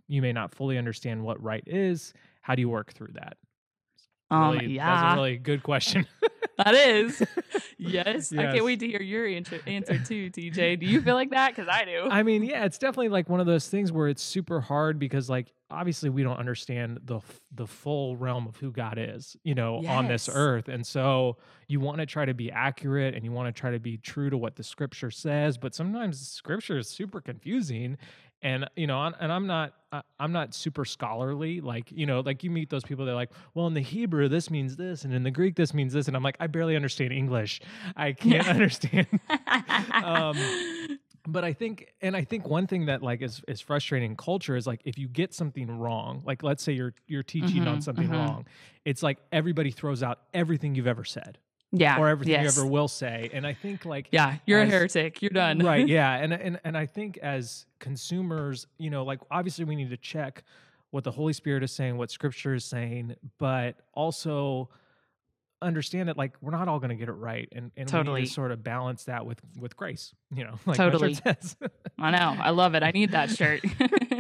you 0.08 0.22
may 0.22 0.34
not 0.34 0.54
fully 0.56 0.78
understand 0.78 1.24
what 1.24 1.42
right 1.42 1.64
is? 1.68 2.14
How 2.42 2.56
do 2.56 2.62
you 2.62 2.70
work 2.70 2.94
through 2.94 3.12
that? 3.14 3.38
Um, 4.30 4.54
Really- 4.58 4.74
yeah, 4.76 5.02
that's 5.04 5.14
a 5.14 5.16
really 5.16 5.38
good 5.38 5.64
question. 5.64 6.06
that 6.57 6.74
is. 6.75 7.24
Yes. 7.77 8.33
I 8.33 8.51
can't 8.51 8.65
wait 8.65 8.80
to 8.80 8.88
hear 8.88 9.01
your 9.01 9.25
answer, 9.25 9.59
answer 9.68 10.00
too, 10.00 10.30
TJ. 10.31 10.80
Do 10.80 10.86
you 10.86 11.01
feel 11.01 11.15
like 11.15 11.30
that? 11.30 11.56
Because 11.56 11.69
I 11.69 11.86
do. 11.86 12.07
I 12.09 12.24
mean, 12.24 12.44
yeah, 12.44 12.65
it's 12.65 12.77
definitely 12.77 13.09
like 13.09 13.30
one 13.30 13.39
of 13.39 13.45
those 13.45 13.68
things 13.68 13.92
where 13.92 14.07
it's 14.07 14.21
super 14.24 14.59
hard 14.59 15.00
because, 15.00 15.30
like, 15.30 15.54
obviously 15.69 16.09
we 16.09 16.24
don't 16.24 16.38
understand 16.38 17.00
the 17.04 17.19
the 17.54 17.68
full 17.68 18.15
realm 18.15 18.48
of 18.48 18.56
who 18.56 18.71
God 18.71 18.98
is, 18.98 19.36
you 19.44 19.54
know, 19.54 19.86
on 19.86 20.07
this 20.07 20.30
earth, 20.31 20.69
and 20.69 20.86
so 20.86 21.38
you 21.68 21.80
want 21.80 21.98
to 22.00 22.06
try 22.06 22.25
to 22.25 22.33
be 22.33 22.51
accurate 22.51 23.13
and 23.13 23.25
you 23.25 23.31
want 23.31 23.53
to 23.53 23.60
try 23.60 23.71
to 23.71 23.80
be 23.80 23.98
true 23.98 24.30
to 24.30 24.38
what 24.38 24.56
the 24.56 24.63
Scripture 24.63 25.12
says, 25.12 25.57
but 25.57 25.75
sometimes 25.75 26.19
Scripture 26.19 26.77
is 26.77 26.88
super 26.88 27.19
confusing, 27.19 27.98
and 28.42 28.69
you 28.75 28.88
know, 28.88 29.01
and 29.04 29.31
I'm 29.31 29.48
not 29.48 29.74
I'm 30.19 30.31
not 30.31 30.54
super 30.54 30.86
scholarly, 30.86 31.62
like 31.62 31.92
you 31.92 32.06
know, 32.06 32.19
like 32.22 32.44
you 32.44 32.51
meet 32.51 32.69
those 32.69 32.84
people, 32.84 33.06
they're 33.06 33.16
like, 33.16 33.31
well, 33.54 33.68
in 33.68 33.74
the 33.74 33.81
Hebrew 33.81 34.28
this 34.28 34.50
means 34.50 34.75
this, 34.75 35.04
and 35.04 35.13
in 35.13 35.24
the 35.24 35.31
Greek 35.31 35.56
this 35.56 35.74
means 35.74 35.94
this, 35.94 36.07
and 36.07 36.16
I'm 36.16 36.24
like, 36.24 36.38
I 36.39 36.48
barely 36.48 36.75
understand 36.75 37.13
English, 37.13 37.62
I 37.95 38.13
can't 38.13 38.48
understand. 38.48 39.07
Um, 40.01 40.54
but 41.28 41.44
I 41.44 41.54
think, 41.54 41.94
and 42.01 42.16
I 42.16 42.24
think 42.24 42.48
one 42.48 42.68
thing 42.68 42.86
that 42.86 43.04
like 43.04 43.22
is 43.22 43.42
is 43.48 43.60
frustrating 43.62 44.12
in 44.12 44.18
culture 44.18 44.56
is 44.56 44.66
like 44.68 44.81
if 44.86 44.98
you 44.98 45.07
get 45.07 45.34
something 45.34 45.69
wrong, 45.69 46.22
like 46.25 46.44
let's 46.44 46.63
say 46.63 46.74
you're 46.74 46.94
you're 47.07 47.24
teaching 47.24 47.68
on 47.68 47.80
Mhm, 47.80 47.81
something 47.81 48.10
mhm. 48.10 48.13
wrong, 48.13 48.45
it's 48.86 49.04
like 49.04 49.18
everybody 49.31 49.72
throws 49.72 50.04
out 50.04 50.19
everything 50.34 50.75
you've 50.75 50.88
ever 50.88 51.04
said 51.04 51.38
yeah. 51.72 51.98
or 52.00 52.08
everything 52.08 52.34
yes. 52.34 52.56
you 52.56 52.62
ever 52.62 52.69
will 52.69 52.88
say, 52.88 53.30
and 53.34 53.46
I 53.46 53.54
think 53.54 53.86
like 53.86 54.10
Yeah. 54.12 54.38
You're 54.46 54.62
as- 54.62 54.69
a 54.69 54.72
heretic. 54.72 55.22
You're 55.22 55.30
done. 55.30 55.60
right, 55.60 55.88
yeah, 55.88 56.16
and 56.16 56.34
and 56.34 56.60
and 56.64 56.78
I 56.78 56.86
think 56.86 57.18
as 57.18 57.66
consumers, 57.80 58.68
you 58.78 58.90
know, 58.90 59.04
like 59.04 59.19
obviously 59.31 59.66
we 59.66 59.75
need 59.75 59.90
to 59.90 59.98
check 59.98 60.44
what 60.92 61.04
the 61.04 61.12
Holy 61.12 61.34
Spirit 61.34 61.64
is 61.64 61.72
saying, 61.72 61.98
what 61.98 62.10
Scripture 62.12 62.54
is 62.54 62.66
saying, 62.66 63.16
but 63.38 63.75
also 63.94 64.69
understand 65.62 66.08
that 66.08 66.18
like 66.18 66.36
we're 66.42 66.52
not 66.52 66.68
all 66.68 66.80
going 66.80 66.90
to 66.90 66.96
get 66.96 67.10
it 67.10 67.14
right 67.14 67.50
and, 67.52 67.72
and 67.75 67.90
we 67.92 67.98
need 67.98 68.04
Totally. 68.04 68.24
to 68.25 68.30
sort 68.30 68.52
of 68.52 68.63
balance 68.63 69.06
that 69.06 69.25
with 69.25 69.42
with 69.58 69.75
grace 69.75 70.13
you 70.31 70.44
know 70.44 70.54
like 70.68 70.78
Totally. 70.78 71.10
my 71.10 71.31
shirt 71.31 71.44
says. 71.44 71.56
I 71.98 72.12
know. 72.12 72.38
I 72.40 72.52
love 72.52 72.75
it. 72.75 72.84
I 72.84 72.92
need 72.92 73.12
that 73.12 73.31
shirt. 73.31 73.62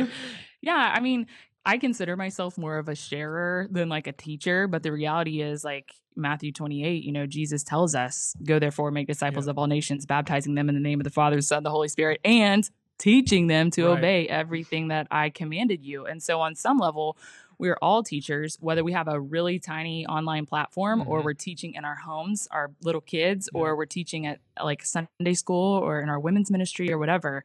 yeah. 0.61 0.93
I 0.95 0.99
mean, 0.99 1.27
I 1.67 1.77
consider 1.77 2.15
myself 2.15 2.57
more 2.57 2.77
of 2.77 2.87
a 2.87 2.95
sharer 2.95 3.67
than 3.69 3.89
like 3.89 4.07
a 4.07 4.13
teacher, 4.13 4.67
but 4.67 4.83
the 4.83 4.91
reality 4.91 5.41
is 5.41 5.63
like 5.65 5.91
Matthew 6.15 6.51
28, 6.53 7.03
you 7.03 7.11
know, 7.11 7.25
Jesus 7.27 7.61
tells 7.63 7.93
us, 7.93 8.33
go 8.43 8.57
therefore 8.57 8.89
make 8.89 9.07
disciples 9.07 9.45
Yeah. 9.45 9.51
of 9.51 9.57
all 9.59 9.67
nations, 9.67 10.05
baptizing 10.05 10.55
them 10.55 10.69
in 10.69 10.75
the 10.75 10.81
name 10.81 10.99
of 10.99 11.03
the 11.03 11.09
Father, 11.11 11.35
the 11.35 11.41
Son, 11.41 11.63
the 11.63 11.69
Holy 11.69 11.89
Spirit, 11.89 12.21
and 12.23 12.67
teaching 12.97 13.47
them 13.47 13.69
to 13.71 13.85
Right. 13.87 13.97
obey 13.99 14.27
everything 14.27 14.87
that 14.87 15.07
I 15.11 15.29
commanded 15.29 15.83
you. 15.83 16.05
And 16.05 16.23
so 16.23 16.39
on 16.41 16.55
some 16.55 16.77
level, 16.79 17.17
we're 17.59 17.77
all 17.81 18.03
teachers, 18.03 18.57
whether 18.61 18.83
we 18.83 18.91
have 18.93 19.07
a 19.07 19.19
really 19.19 19.57
tiny 19.59 20.05
online 20.05 20.45
platform 20.45 21.03
or 21.07 21.21
Mhm. 21.21 21.25
we're 21.25 21.33
teaching 21.33 21.73
in 21.73 21.85
our 21.85 21.95
homes, 21.95 22.47
our 22.51 22.71
little 22.83 23.01
kids, 23.01 23.49
Yeah. 23.53 23.59
or 23.61 23.75
we're 23.75 23.85
teaching 23.85 24.25
at 24.27 24.39
like 24.63 24.83
Sunday 24.85 25.33
school 25.33 25.77
or 25.77 25.99
in 26.01 26.09
our 26.09 26.19
women's 26.19 26.51
ministry 26.51 26.91
or 26.91 26.97
whatever. 26.97 27.43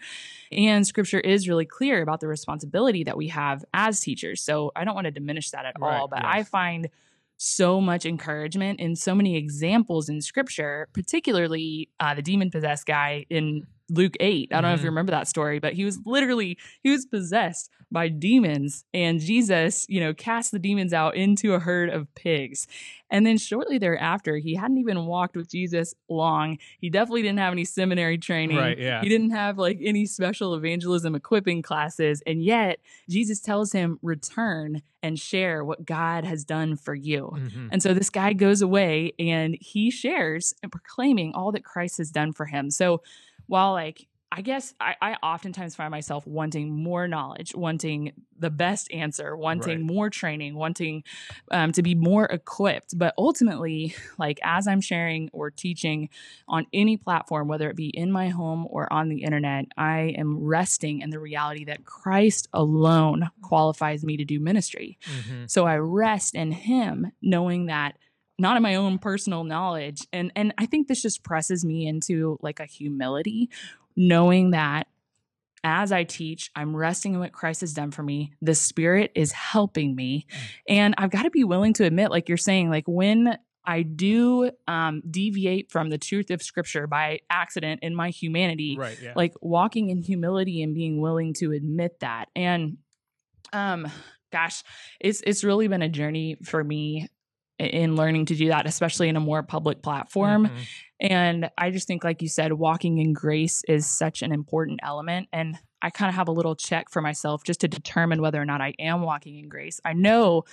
And 0.50 0.86
scripture 0.86 1.20
is 1.20 1.48
really 1.48 1.64
clear 1.66 2.02
about 2.02 2.20
the 2.20 2.28
responsibility 2.28 3.04
that 3.04 3.16
we 3.16 3.28
have 3.28 3.64
as 3.72 4.00
teachers. 4.00 4.42
So 4.42 4.70
I 4.76 4.84
don't 4.84 4.94
want 4.94 5.06
to 5.06 5.10
diminish 5.10 5.50
that 5.50 5.64
at 5.64 5.76
Right, 5.80 5.98
all, 6.00 6.08
but 6.08 6.24
I 6.24 6.42
find 6.42 6.88
so 7.38 7.80
much 7.80 8.06
encouragement 8.06 8.78
in 8.80 8.94
so 8.94 9.14
many 9.14 9.36
examples 9.36 10.08
in 10.08 10.20
scripture, 10.20 10.88
particularly 10.92 11.88
uh, 11.98 12.14
the 12.14 12.22
demon 12.22 12.50
possessed 12.50 12.86
guy 12.86 13.26
in 13.30 13.66
Luke 13.92 14.14
8. 14.20 14.48
I 14.50 14.60
don't 14.60 14.70
know 14.70 14.74
if 14.74 14.80
you 14.80 14.86
remember 14.86 15.12
that 15.12 15.28
story, 15.28 15.58
but 15.58 15.74
he 15.74 15.84
was 15.84 16.00
literally 16.04 16.58
he 16.82 16.90
was 16.90 17.06
possessed 17.06 17.70
by 17.90 18.08
demons 18.08 18.84
and 18.94 19.20
Jesus, 19.20 19.84
you 19.88 20.00
know, 20.00 20.14
cast 20.14 20.50
the 20.50 20.58
demons 20.58 20.94
out 20.94 21.14
into 21.14 21.52
a 21.52 21.58
herd 21.58 21.90
of 21.90 22.12
pigs. 22.14 22.66
And 23.10 23.26
then 23.26 23.36
shortly 23.36 23.76
thereafter, 23.76 24.38
he 24.38 24.54
hadn't 24.54 24.78
even 24.78 25.04
walked 25.04 25.36
with 25.36 25.50
Jesus 25.50 25.94
long. 26.08 26.56
He 26.80 26.88
definitely 26.88 27.20
didn't 27.20 27.40
have 27.40 27.52
any 27.52 27.66
seminary 27.66 28.16
training. 28.16 28.56
Right, 28.56 28.78
yeah. 28.78 29.02
He 29.02 29.10
didn't 29.10 29.32
have 29.32 29.58
like 29.58 29.78
any 29.82 30.06
special 30.06 30.54
evangelism 30.54 31.14
equipping 31.14 31.60
classes. 31.60 32.22
And 32.26 32.42
yet, 32.42 32.78
Jesus 33.10 33.40
tells 33.40 33.72
him, 33.72 33.98
return 34.00 34.80
and 35.02 35.18
share 35.18 35.62
what 35.62 35.84
God 35.84 36.24
has 36.24 36.44
done 36.44 36.76
for 36.76 36.94
you. 36.94 37.32
Mhm. 37.34 37.68
And 37.72 37.82
so 37.82 37.92
this 37.92 38.08
guy 38.08 38.32
goes 38.32 38.62
away 38.62 39.12
and 39.18 39.58
he 39.60 39.90
shares 39.90 40.54
and 40.62 40.72
proclaiming 40.72 41.32
all 41.34 41.52
that 41.52 41.64
Christ 41.64 41.98
has 41.98 42.10
done 42.10 42.32
for 42.32 42.46
him. 42.46 42.70
So 42.70 43.02
while 43.52 43.72
like 43.72 44.08
I 44.34 44.40
guess 44.40 44.72
I, 44.80 44.94
I 45.02 45.12
oftentimes 45.22 45.76
find 45.76 45.90
myself 45.90 46.26
wanting 46.26 46.70
more 46.74 47.06
knowledge, 47.06 47.54
wanting 47.54 48.12
the 48.38 48.48
best 48.48 48.90
answer, 48.90 49.36
wanting 49.36 49.80
Right. 49.80 49.94
more 49.94 50.08
training, 50.08 50.54
wanting 50.54 51.04
um, 51.50 51.70
to 51.72 51.82
be 51.82 51.94
more 51.94 52.24
equipped. 52.24 52.96
But 52.98 53.12
ultimately, 53.18 53.94
like 54.18 54.40
as 54.42 54.66
I'm 54.66 54.80
sharing 54.80 55.28
or 55.34 55.50
teaching 55.50 56.08
on 56.48 56.66
any 56.72 56.96
platform, 56.96 57.46
whether 57.46 57.68
it 57.68 57.76
be 57.76 57.88
in 57.88 58.10
my 58.10 58.30
home 58.30 58.66
or 58.70 58.90
on 58.90 59.10
the 59.10 59.22
internet, 59.22 59.66
I 59.76 60.14
am 60.16 60.42
resting 60.42 61.00
in 61.02 61.10
the 61.10 61.20
reality 61.20 61.66
that 61.66 61.84
Christ 61.84 62.48
alone 62.54 63.28
qualifies 63.42 64.02
me 64.02 64.16
to 64.16 64.24
do 64.24 64.40
ministry. 64.40 64.96
Mhm. 65.06 65.50
So 65.50 65.66
I 65.66 65.76
rest 65.76 66.34
in 66.34 66.52
him 66.52 67.12
knowing 67.20 67.66
that 67.66 67.98
not 68.42 68.56
in 68.56 68.62
my 68.62 68.74
own 68.74 68.98
personal 68.98 69.44
knowledge 69.44 70.06
and 70.12 70.30
and 70.36 70.52
I 70.58 70.66
think 70.66 70.88
this 70.88 71.00
just 71.00 71.24
presses 71.24 71.64
me 71.64 71.86
into 71.86 72.38
like 72.42 72.60
a 72.60 72.66
humility 72.66 73.48
knowing 73.96 74.50
that 74.50 74.88
as 75.64 75.92
I 75.92 76.04
teach, 76.04 76.50
I'm 76.56 76.74
resting 76.74 77.14
in 77.14 77.20
what 77.20 77.32
Christ 77.32 77.60
has 77.60 77.72
done 77.72 77.92
for 77.92 78.02
me. 78.02 78.32
The 78.42 78.54
Spirit 78.54 79.12
is 79.14 79.30
helping 79.30 79.94
me. 79.94 80.26
Mm. 80.28 80.36
And 80.68 80.94
I've 80.98 81.10
got 81.10 81.22
to 81.22 81.30
be 81.30 81.44
willing 81.44 81.72
to 81.74 81.84
admit, 81.84 82.10
like 82.10 82.28
you're 82.28 82.36
saying, 82.36 82.68
like 82.68 82.84
when 82.86 83.38
I 83.64 83.82
do 83.82 84.50
um, 84.66 85.02
deviate 85.08 85.70
from 85.70 85.90
the 85.90 85.98
truth 85.98 86.30
of 86.30 86.42
Scripture 86.42 86.86
by 86.86 87.20
accident 87.30 87.80
in 87.82 87.94
my 87.94 88.10
humanity, 88.10 88.76
right, 88.76 88.98
yeah. 89.00 89.12
like 89.14 89.34
walking 89.40 89.90
in 89.90 90.02
humility 90.02 90.62
and 90.62 90.74
being 90.74 91.00
willing 91.00 91.32
to 91.34 91.52
admit 91.52 92.00
that. 92.00 92.26
And 92.34 92.78
um, 93.52 93.86
gosh, 94.32 94.64
it's 95.00 95.22
it's 95.24 95.44
really 95.44 95.68
been 95.68 95.82
a 95.82 95.88
journey 95.88 96.38
for 96.42 96.64
me 96.64 97.08
in 97.58 97.96
learning 97.96 98.26
to 98.26 98.34
do 98.34 98.48
that, 98.48 98.66
especially 98.66 99.08
in 99.08 99.16
a 99.16 99.20
more 99.20 99.42
public 99.42 99.82
platform. 99.82 100.46
Mm-hmm. 100.46 100.62
And 101.00 101.50
I 101.58 101.70
just 101.70 101.86
think, 101.86 102.04
like 102.04 102.22
you 102.22 102.28
said, 102.28 102.52
walking 102.52 102.98
in 102.98 103.12
grace 103.12 103.62
is 103.68 103.86
such 103.86 104.22
an 104.22 104.32
important 104.32 104.80
element. 104.82 105.28
And 105.32 105.56
I 105.80 105.90
kind 105.90 106.08
of 106.08 106.14
have 106.14 106.28
a 106.28 106.32
little 106.32 106.54
check 106.54 106.90
for 106.90 107.02
myself 107.02 107.42
just 107.44 107.60
to 107.60 107.68
determine 107.68 108.22
whether 108.22 108.40
or 108.40 108.44
not 108.44 108.60
I 108.60 108.74
am 108.78 109.02
walking 109.02 109.38
in 109.38 109.48
grace. 109.48 109.80
I 109.84 109.94
know 109.94 110.44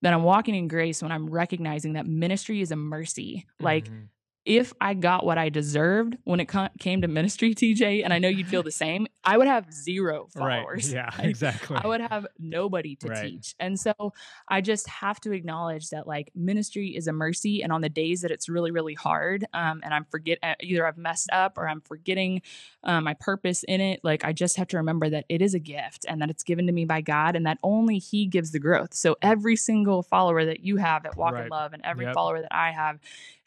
that 0.00 0.12
I'm 0.12 0.22
walking 0.22 0.54
in 0.54 0.66
grace 0.66 1.02
when 1.02 1.12
I'm 1.12 1.28
recognizing 1.28 1.92
that 1.92 2.06
ministry 2.06 2.60
is 2.60 2.72
a 2.72 2.76
mercy. 2.76 3.46
Like 3.60 3.84
mm-hmm 3.84 4.04
if 4.44 4.72
I 4.80 4.94
got 4.94 5.24
what 5.24 5.38
I 5.38 5.50
deserved 5.50 6.16
when 6.24 6.40
it 6.40 6.50
came 6.80 7.02
to 7.02 7.08
ministry, 7.08 7.54
TJ, 7.54 8.02
and 8.02 8.12
I 8.12 8.18
know 8.18 8.28
you'd 8.28 8.48
feel 8.48 8.62
the 8.62 8.72
same, 8.72 9.06
I 9.22 9.38
would 9.38 9.46
have 9.46 9.72
zero 9.72 10.26
followers. 10.34 10.92
Right. 10.92 11.04
Yeah, 11.04 11.10
exactly. 11.26 11.78
I 11.82 11.86
would 11.86 12.00
have 12.00 12.26
nobody 12.38 12.96
to 12.96 13.08
right. 13.08 13.22
teach. 13.22 13.54
And 13.60 13.78
so 13.78 14.12
I 14.48 14.60
just 14.60 14.88
have 14.88 15.20
to 15.20 15.32
acknowledge 15.32 15.90
that 15.90 16.06
like 16.06 16.32
ministry 16.34 16.88
is 16.88 17.06
a 17.06 17.12
mercy. 17.12 17.62
And 17.62 17.72
on 17.72 17.82
the 17.82 17.88
days 17.88 18.22
that 18.22 18.30
it's 18.30 18.48
really, 18.48 18.72
really 18.72 18.94
hard, 18.94 19.46
um, 19.54 19.80
and 19.84 19.94
I'm 19.94 20.06
forget 20.10 20.38
uh, 20.42 20.54
either 20.60 20.86
I've 20.86 20.98
messed 20.98 21.30
up 21.32 21.56
or 21.56 21.68
I'm 21.68 21.80
forgetting 21.80 22.42
um, 22.82 23.04
my 23.04 23.14
purpose 23.14 23.62
in 23.64 23.80
it, 23.80 24.00
like 24.02 24.24
I 24.24 24.32
just 24.32 24.56
have 24.56 24.66
to 24.68 24.76
remember 24.78 25.08
that 25.10 25.24
it 25.28 25.40
is 25.40 25.54
a 25.54 25.60
gift 25.60 26.04
and 26.08 26.20
that 26.20 26.30
it's 26.30 26.42
given 26.42 26.66
to 26.66 26.72
me 26.72 26.84
by 26.84 27.00
God 27.00 27.36
and 27.36 27.46
that 27.46 27.58
only 27.62 27.98
He 27.98 28.26
gives 28.26 28.50
the 28.50 28.58
growth. 28.58 28.92
So 28.94 29.16
every 29.22 29.54
single 29.54 30.02
follower 30.02 30.44
that 30.44 30.60
you 30.64 30.78
have 30.78 31.06
at 31.06 31.16
Walk 31.16 31.34
right. 31.34 31.44
in 31.44 31.48
Love 31.48 31.72
and 31.72 31.82
every 31.84 32.06
yep. 32.06 32.14
follower 32.14 32.40
that 32.40 32.52
I 32.52 32.72
have 32.72 32.98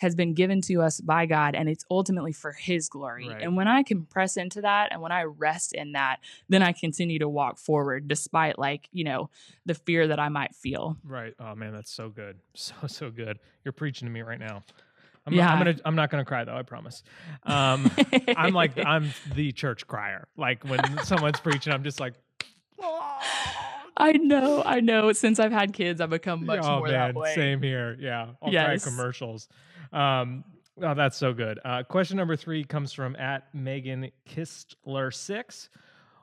has 0.06 0.14
been 0.14 0.36
given 0.36 0.62
to 0.62 0.84
us 0.84 1.02
by 1.02 1.26
God 1.26 1.56
and 1.56 1.68
it's 1.68 1.84
ultimately 1.90 2.32
for 2.32 2.52
his 2.52 2.88
glory. 2.90 3.28
Right. 3.28 3.42
And 3.42 3.58
when 3.58 3.68
I 3.68 3.82
can 3.82 4.06
press 4.06 4.38
into 4.38 4.62
that 4.62 4.92
and 4.92 5.02
when 5.02 5.12
I 5.12 5.24
rest 5.24 5.74
in 5.74 5.94
that, 5.94 6.20
then 6.48 6.62
I 6.62 6.74
continue 6.74 7.18
to 7.18 7.28
walk 7.28 7.58
forward 7.58 8.08
despite 8.08 8.60
like, 8.60 8.88
you 8.92 9.04
know, 9.04 9.32
the 9.66 9.74
fear 9.74 10.08
that 10.08 10.20
I 10.20 10.30
might 10.30 10.54
feel. 10.54 10.96
Right. 11.04 11.34
Oh 11.40 11.56
man, 11.56 11.74
that's 11.74 11.92
so 11.92 12.10
good. 12.10 12.38
So 12.56 12.76
so 12.88 13.10
good. 13.10 13.40
You're 13.64 13.74
preaching 13.74 14.08
to 14.08 14.12
me 14.12 14.22
right 14.22 14.40
now. 14.40 14.64
I'm, 15.26 15.34
yeah. 15.34 15.46
not, 15.46 15.54
I'm 15.54 15.60
gonna 15.60 15.78
I'm 15.86 15.96
not 15.96 16.12
gonna 16.12 16.26
cry 16.26 16.44
though, 16.44 16.56
I 16.56 16.62
promise. 16.62 17.02
Um 17.44 17.92
I'm 18.38 18.54
like 18.54 18.78
I'm 18.78 19.12
the 19.34 19.52
church 19.52 19.88
crier. 19.88 20.28
Like 20.38 20.64
when 20.64 20.80
someone's 21.04 21.40
preaching, 21.40 21.74
I'm 21.74 21.84
just 21.84 22.00
like 22.00 22.14
I 23.98 24.14
know, 24.14 24.62
I 24.66 24.82
know. 24.82 25.14
Since 25.14 25.40
I've 25.40 25.52
had 25.52 25.74
kids, 25.74 26.02
I've 26.02 26.10
become 26.10 26.46
much 26.46 26.60
oh, 26.64 26.80
more 26.80 26.88
man, 26.88 26.94
that 26.94 27.16
way. 27.16 27.34
Same 27.34 27.62
here. 27.62 27.96
Yeah. 28.00 28.28
I'll 28.42 28.52
yes. 28.52 28.84
commercials. 28.84 29.48
Um, 29.94 30.44
oh, 30.82 30.94
that's 30.94 31.18
so 31.18 31.34
good. 31.34 31.60
Uh, 31.64 31.84
question 31.84 32.18
number 32.18 32.36
three 32.36 32.64
comes 32.64 32.94
from 32.94 33.16
at 33.16 33.54
Megan 33.54 34.12
Kistler 34.28 35.14
six. 35.14 35.70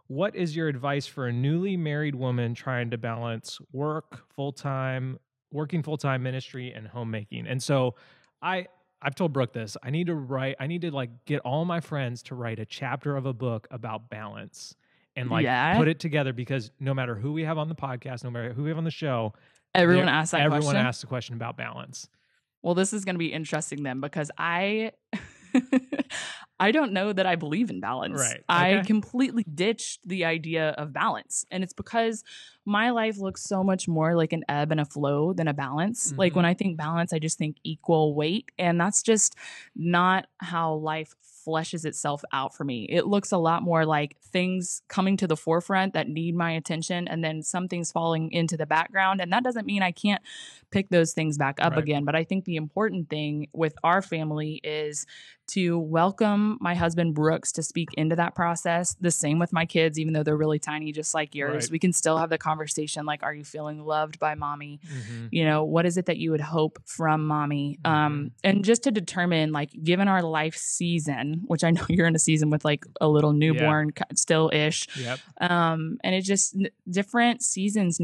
What 0.08 0.36
is 0.36 0.54
your 0.54 0.68
advice 0.68 1.06
for 1.06 1.28
a 1.28 1.32
newly 1.32 1.76
married 1.76 2.14
woman 2.14 2.54
trying 2.54 2.90
to 2.90 2.98
balance 2.98 3.58
work 3.72 4.22
full 4.34 4.52
time, 4.52 5.18
working 5.50 5.82
full 5.82 5.96
time 5.96 6.22
ministry, 6.22 6.72
and 6.72 6.86
homemaking? 6.86 7.46
And 7.46 7.62
so, 7.62 7.94
I 8.42 8.66
I've 9.00 9.14
told 9.14 9.32
Brooke 9.32 9.52
this. 9.52 9.76
I 9.82 9.90
need 9.90 10.06
to 10.06 10.14
write. 10.14 10.56
I 10.60 10.66
need 10.66 10.82
to 10.82 10.90
like 10.90 11.10
get 11.24 11.40
all 11.40 11.64
my 11.64 11.80
friends 11.80 12.22
to 12.24 12.34
write 12.34 12.58
a 12.58 12.64
chapter 12.64 13.16
of 13.16 13.26
a 13.26 13.32
book 13.32 13.66
about 13.70 14.08
balance 14.10 14.76
and 15.16 15.30
like 15.30 15.44
yeah. 15.44 15.76
put 15.76 15.88
it 15.88 15.98
together 15.98 16.32
because 16.32 16.70
no 16.80 16.94
matter 16.94 17.14
who 17.14 17.32
we 17.32 17.44
have 17.44 17.58
on 17.58 17.68
the 17.68 17.74
podcast, 17.74 18.24
no 18.24 18.30
matter 18.30 18.52
who 18.52 18.62
we 18.62 18.70
have 18.70 18.78
on 18.78 18.84
the 18.84 18.90
show, 18.90 19.34
everyone 19.74 20.08
asks 20.08 20.30
that 20.30 20.40
everyone 20.40 20.62
question. 20.62 20.86
asks 20.86 21.02
a 21.02 21.06
question 21.06 21.34
about 21.34 21.56
balance. 21.56 22.08
Well, 22.62 22.74
this 22.74 22.92
is 22.92 23.04
going 23.04 23.14
to 23.14 23.18
be 23.18 23.32
interesting 23.32 23.82
then 23.82 24.00
because 24.00 24.30
I 24.38 24.92
I 26.60 26.70
don't 26.70 26.92
know 26.92 27.12
that 27.12 27.26
I 27.26 27.34
believe 27.34 27.70
in 27.70 27.80
balance. 27.80 28.20
Right. 28.20 28.44
Okay. 28.48 28.78
I 28.78 28.82
completely 28.84 29.44
ditched 29.52 30.06
the 30.06 30.24
idea 30.24 30.70
of 30.70 30.92
balance. 30.92 31.44
And 31.50 31.64
it's 31.64 31.72
because 31.72 32.22
my 32.64 32.90
life 32.90 33.18
looks 33.18 33.42
so 33.42 33.64
much 33.64 33.88
more 33.88 34.14
like 34.14 34.32
an 34.32 34.44
ebb 34.48 34.70
and 34.70 34.80
a 34.80 34.84
flow 34.84 35.32
than 35.32 35.48
a 35.48 35.54
balance. 35.54 36.08
Mm-hmm. 36.08 36.18
Like 36.18 36.36
when 36.36 36.44
I 36.44 36.54
think 36.54 36.76
balance, 36.76 37.12
I 37.12 37.18
just 37.18 37.36
think 37.36 37.56
equal 37.64 38.14
weight. 38.14 38.50
And 38.58 38.80
that's 38.80 39.02
just 39.02 39.34
not 39.74 40.26
how 40.38 40.74
life 40.74 41.16
fleshes 41.46 41.84
itself 41.84 42.22
out 42.32 42.54
for 42.54 42.64
me. 42.64 42.86
It 42.88 43.06
looks 43.06 43.32
a 43.32 43.38
lot 43.38 43.62
more 43.62 43.84
like 43.84 44.16
things 44.32 44.82
coming 44.88 45.16
to 45.18 45.26
the 45.26 45.36
forefront 45.36 45.94
that 45.94 46.08
need 46.08 46.34
my 46.34 46.52
attention 46.52 47.08
and 47.08 47.22
then 47.22 47.42
some 47.42 47.68
things 47.68 47.92
falling 47.92 48.30
into 48.32 48.56
the 48.56 48.66
background. 48.66 49.20
And 49.20 49.32
that 49.32 49.44
doesn't 49.44 49.66
mean 49.66 49.82
I 49.82 49.92
can't 49.92 50.22
pick 50.70 50.88
those 50.88 51.12
things 51.12 51.38
back 51.38 51.58
up 51.60 51.72
right. 51.72 51.82
again. 51.82 52.04
But 52.04 52.16
I 52.16 52.24
think 52.24 52.44
the 52.44 52.56
important 52.56 53.10
thing 53.10 53.48
with 53.52 53.74
our 53.84 54.02
family 54.02 54.60
is 54.64 55.06
to 55.48 55.78
welcome 55.78 56.56
my 56.60 56.74
husband 56.74 57.14
Brooks 57.14 57.52
to 57.52 57.62
speak 57.62 57.88
into 57.94 58.16
that 58.16 58.34
process. 58.34 58.96
The 59.00 59.10
same 59.10 59.38
with 59.38 59.52
my 59.52 59.66
kids, 59.66 59.98
even 59.98 60.14
though 60.14 60.22
they're 60.22 60.36
really 60.36 60.60
tiny, 60.60 60.92
just 60.92 61.12
like 61.12 61.34
yours. 61.34 61.64
Right. 61.64 61.72
We 61.72 61.78
can 61.78 61.92
still 61.92 62.16
have 62.16 62.30
the 62.30 62.38
conversation 62.38 63.04
like, 63.04 63.22
are 63.22 63.34
you 63.34 63.44
feeling 63.44 63.84
loved 63.84 64.18
by 64.18 64.34
mommy? 64.34 64.80
Mm-hmm. 64.86 65.26
You 65.30 65.44
know, 65.44 65.64
what 65.64 65.84
is 65.84 65.98
it 65.98 66.06
that 66.06 66.16
you 66.16 66.30
would 66.30 66.40
hope 66.40 66.78
from 66.86 67.26
mommy? 67.26 67.78
Mm-hmm. 67.84 67.94
Um, 67.94 68.30
and 68.42 68.64
just 68.64 68.84
to 68.84 68.90
determine, 68.90 69.52
like, 69.52 69.70
given 69.82 70.08
our 70.08 70.22
life 70.22 70.56
season, 70.56 71.31
which 71.46 71.64
I 71.64 71.70
know 71.70 71.84
you're 71.88 72.06
in 72.06 72.14
a 72.14 72.20
season 72.20 72.50
with 72.50 72.64
like 72.64 72.84
a 73.00 73.08
little 73.08 73.32
newborn 73.32 73.90
yeah. 73.96 74.04
still 74.14 74.50
ish. 74.52 74.88
Yep. 74.96 75.18
Um, 75.40 75.98
and 76.04 76.14
it 76.14 76.22
just 76.22 76.56
different 76.88 77.42
seasons 77.42 78.00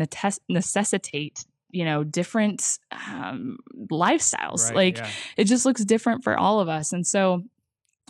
necessitate 0.49 1.45
you 1.71 1.85
know 1.85 2.05
different 2.05 2.79
um, 2.93 3.59
lifestyles 3.91 4.67
right, 4.67 4.75
like 4.75 4.97
yeah. 4.99 5.11
it 5.37 5.45
just 5.45 5.65
looks 5.65 5.85
different 5.85 6.25
for 6.25 6.37
all 6.37 6.61
of 6.61 6.69
us 6.69 6.93
and 6.93 7.07
so 7.07 7.43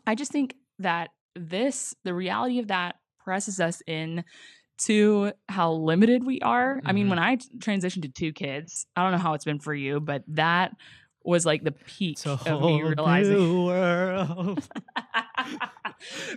i 0.07 0.15
just 0.15 0.31
think 0.31 0.55
that 0.79 1.11
this 1.35 1.95
the 2.05 2.15
reality 2.15 2.59
of 2.59 2.69
that 2.69 2.97
presses 3.19 3.61
us 3.61 3.83
in 3.87 4.25
to 4.79 5.33
how 5.49 5.73
limited 5.73 6.25
we 6.25 6.41
are 6.41 6.77
mm-hmm. 6.77 6.89
i 6.89 6.93
mean 6.93 7.05
mm-hmm. 7.05 7.11
when 7.11 7.19
i 7.19 7.37
transitioned 7.59 8.03
to 8.03 8.09
two 8.09 8.33
kids 8.33 8.87
i 8.97 9.03
don't 9.03 9.13
know 9.13 9.19
how 9.19 9.35
it's 9.35 9.45
been 9.45 9.59
for 9.59 9.75
you 9.75 10.01
but 10.01 10.23
that 10.29 10.73
was 11.29 11.45
like 11.45 11.63
the 11.63 11.73
peak 11.73 12.19
of 12.27 12.63
me 12.63 12.83
realizing 12.83 13.65
world. 13.67 14.67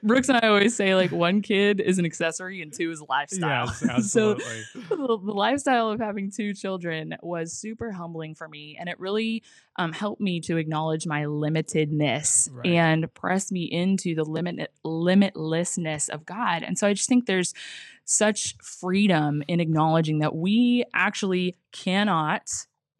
Brooks 0.03 0.27
and 0.27 0.37
I 0.37 0.47
always 0.47 0.75
say 0.75 0.95
like 0.95 1.11
one 1.11 1.41
kid 1.41 1.79
is 1.79 1.97
an 1.97 2.05
accessory 2.05 2.61
and 2.61 2.73
two 2.73 2.91
is 2.91 3.01
lifestyle. 3.01 3.67
Yes, 3.67 3.85
absolutely. 3.89 4.63
so 4.89 4.95
the, 4.95 4.97
the, 4.97 5.31
lifestyle 5.31 5.89
of 5.89 5.99
having 5.99 6.29
two 6.29 6.53
children 6.53 7.15
was 7.21 7.53
super 7.53 7.91
humbling 7.91 8.35
for 8.35 8.47
me, 8.47 8.75
and 8.79 8.89
it 8.89 8.99
really 8.99 9.43
um, 9.77 9.93
helped 9.93 10.21
me 10.21 10.41
to 10.41 10.57
acknowledge 10.57 11.07
my 11.07 11.23
limitedness 11.23 12.49
right. 12.51 12.65
and 12.65 13.13
press 13.13 13.51
me 13.51 13.63
into 13.63 14.13
the 14.13 14.23
limit 14.23 14.71
limitlessness 14.85 16.09
of 16.09 16.25
God. 16.25 16.63
And 16.63 16.77
so 16.77 16.87
I 16.87 16.93
just 16.93 17.07
think 17.07 17.27
there's 17.27 17.53
such 18.03 18.57
freedom 18.61 19.41
in 19.47 19.59
acknowledging 19.59 20.19
that 20.19 20.35
we 20.35 20.83
actually 20.93 21.55
cannot 21.71 22.49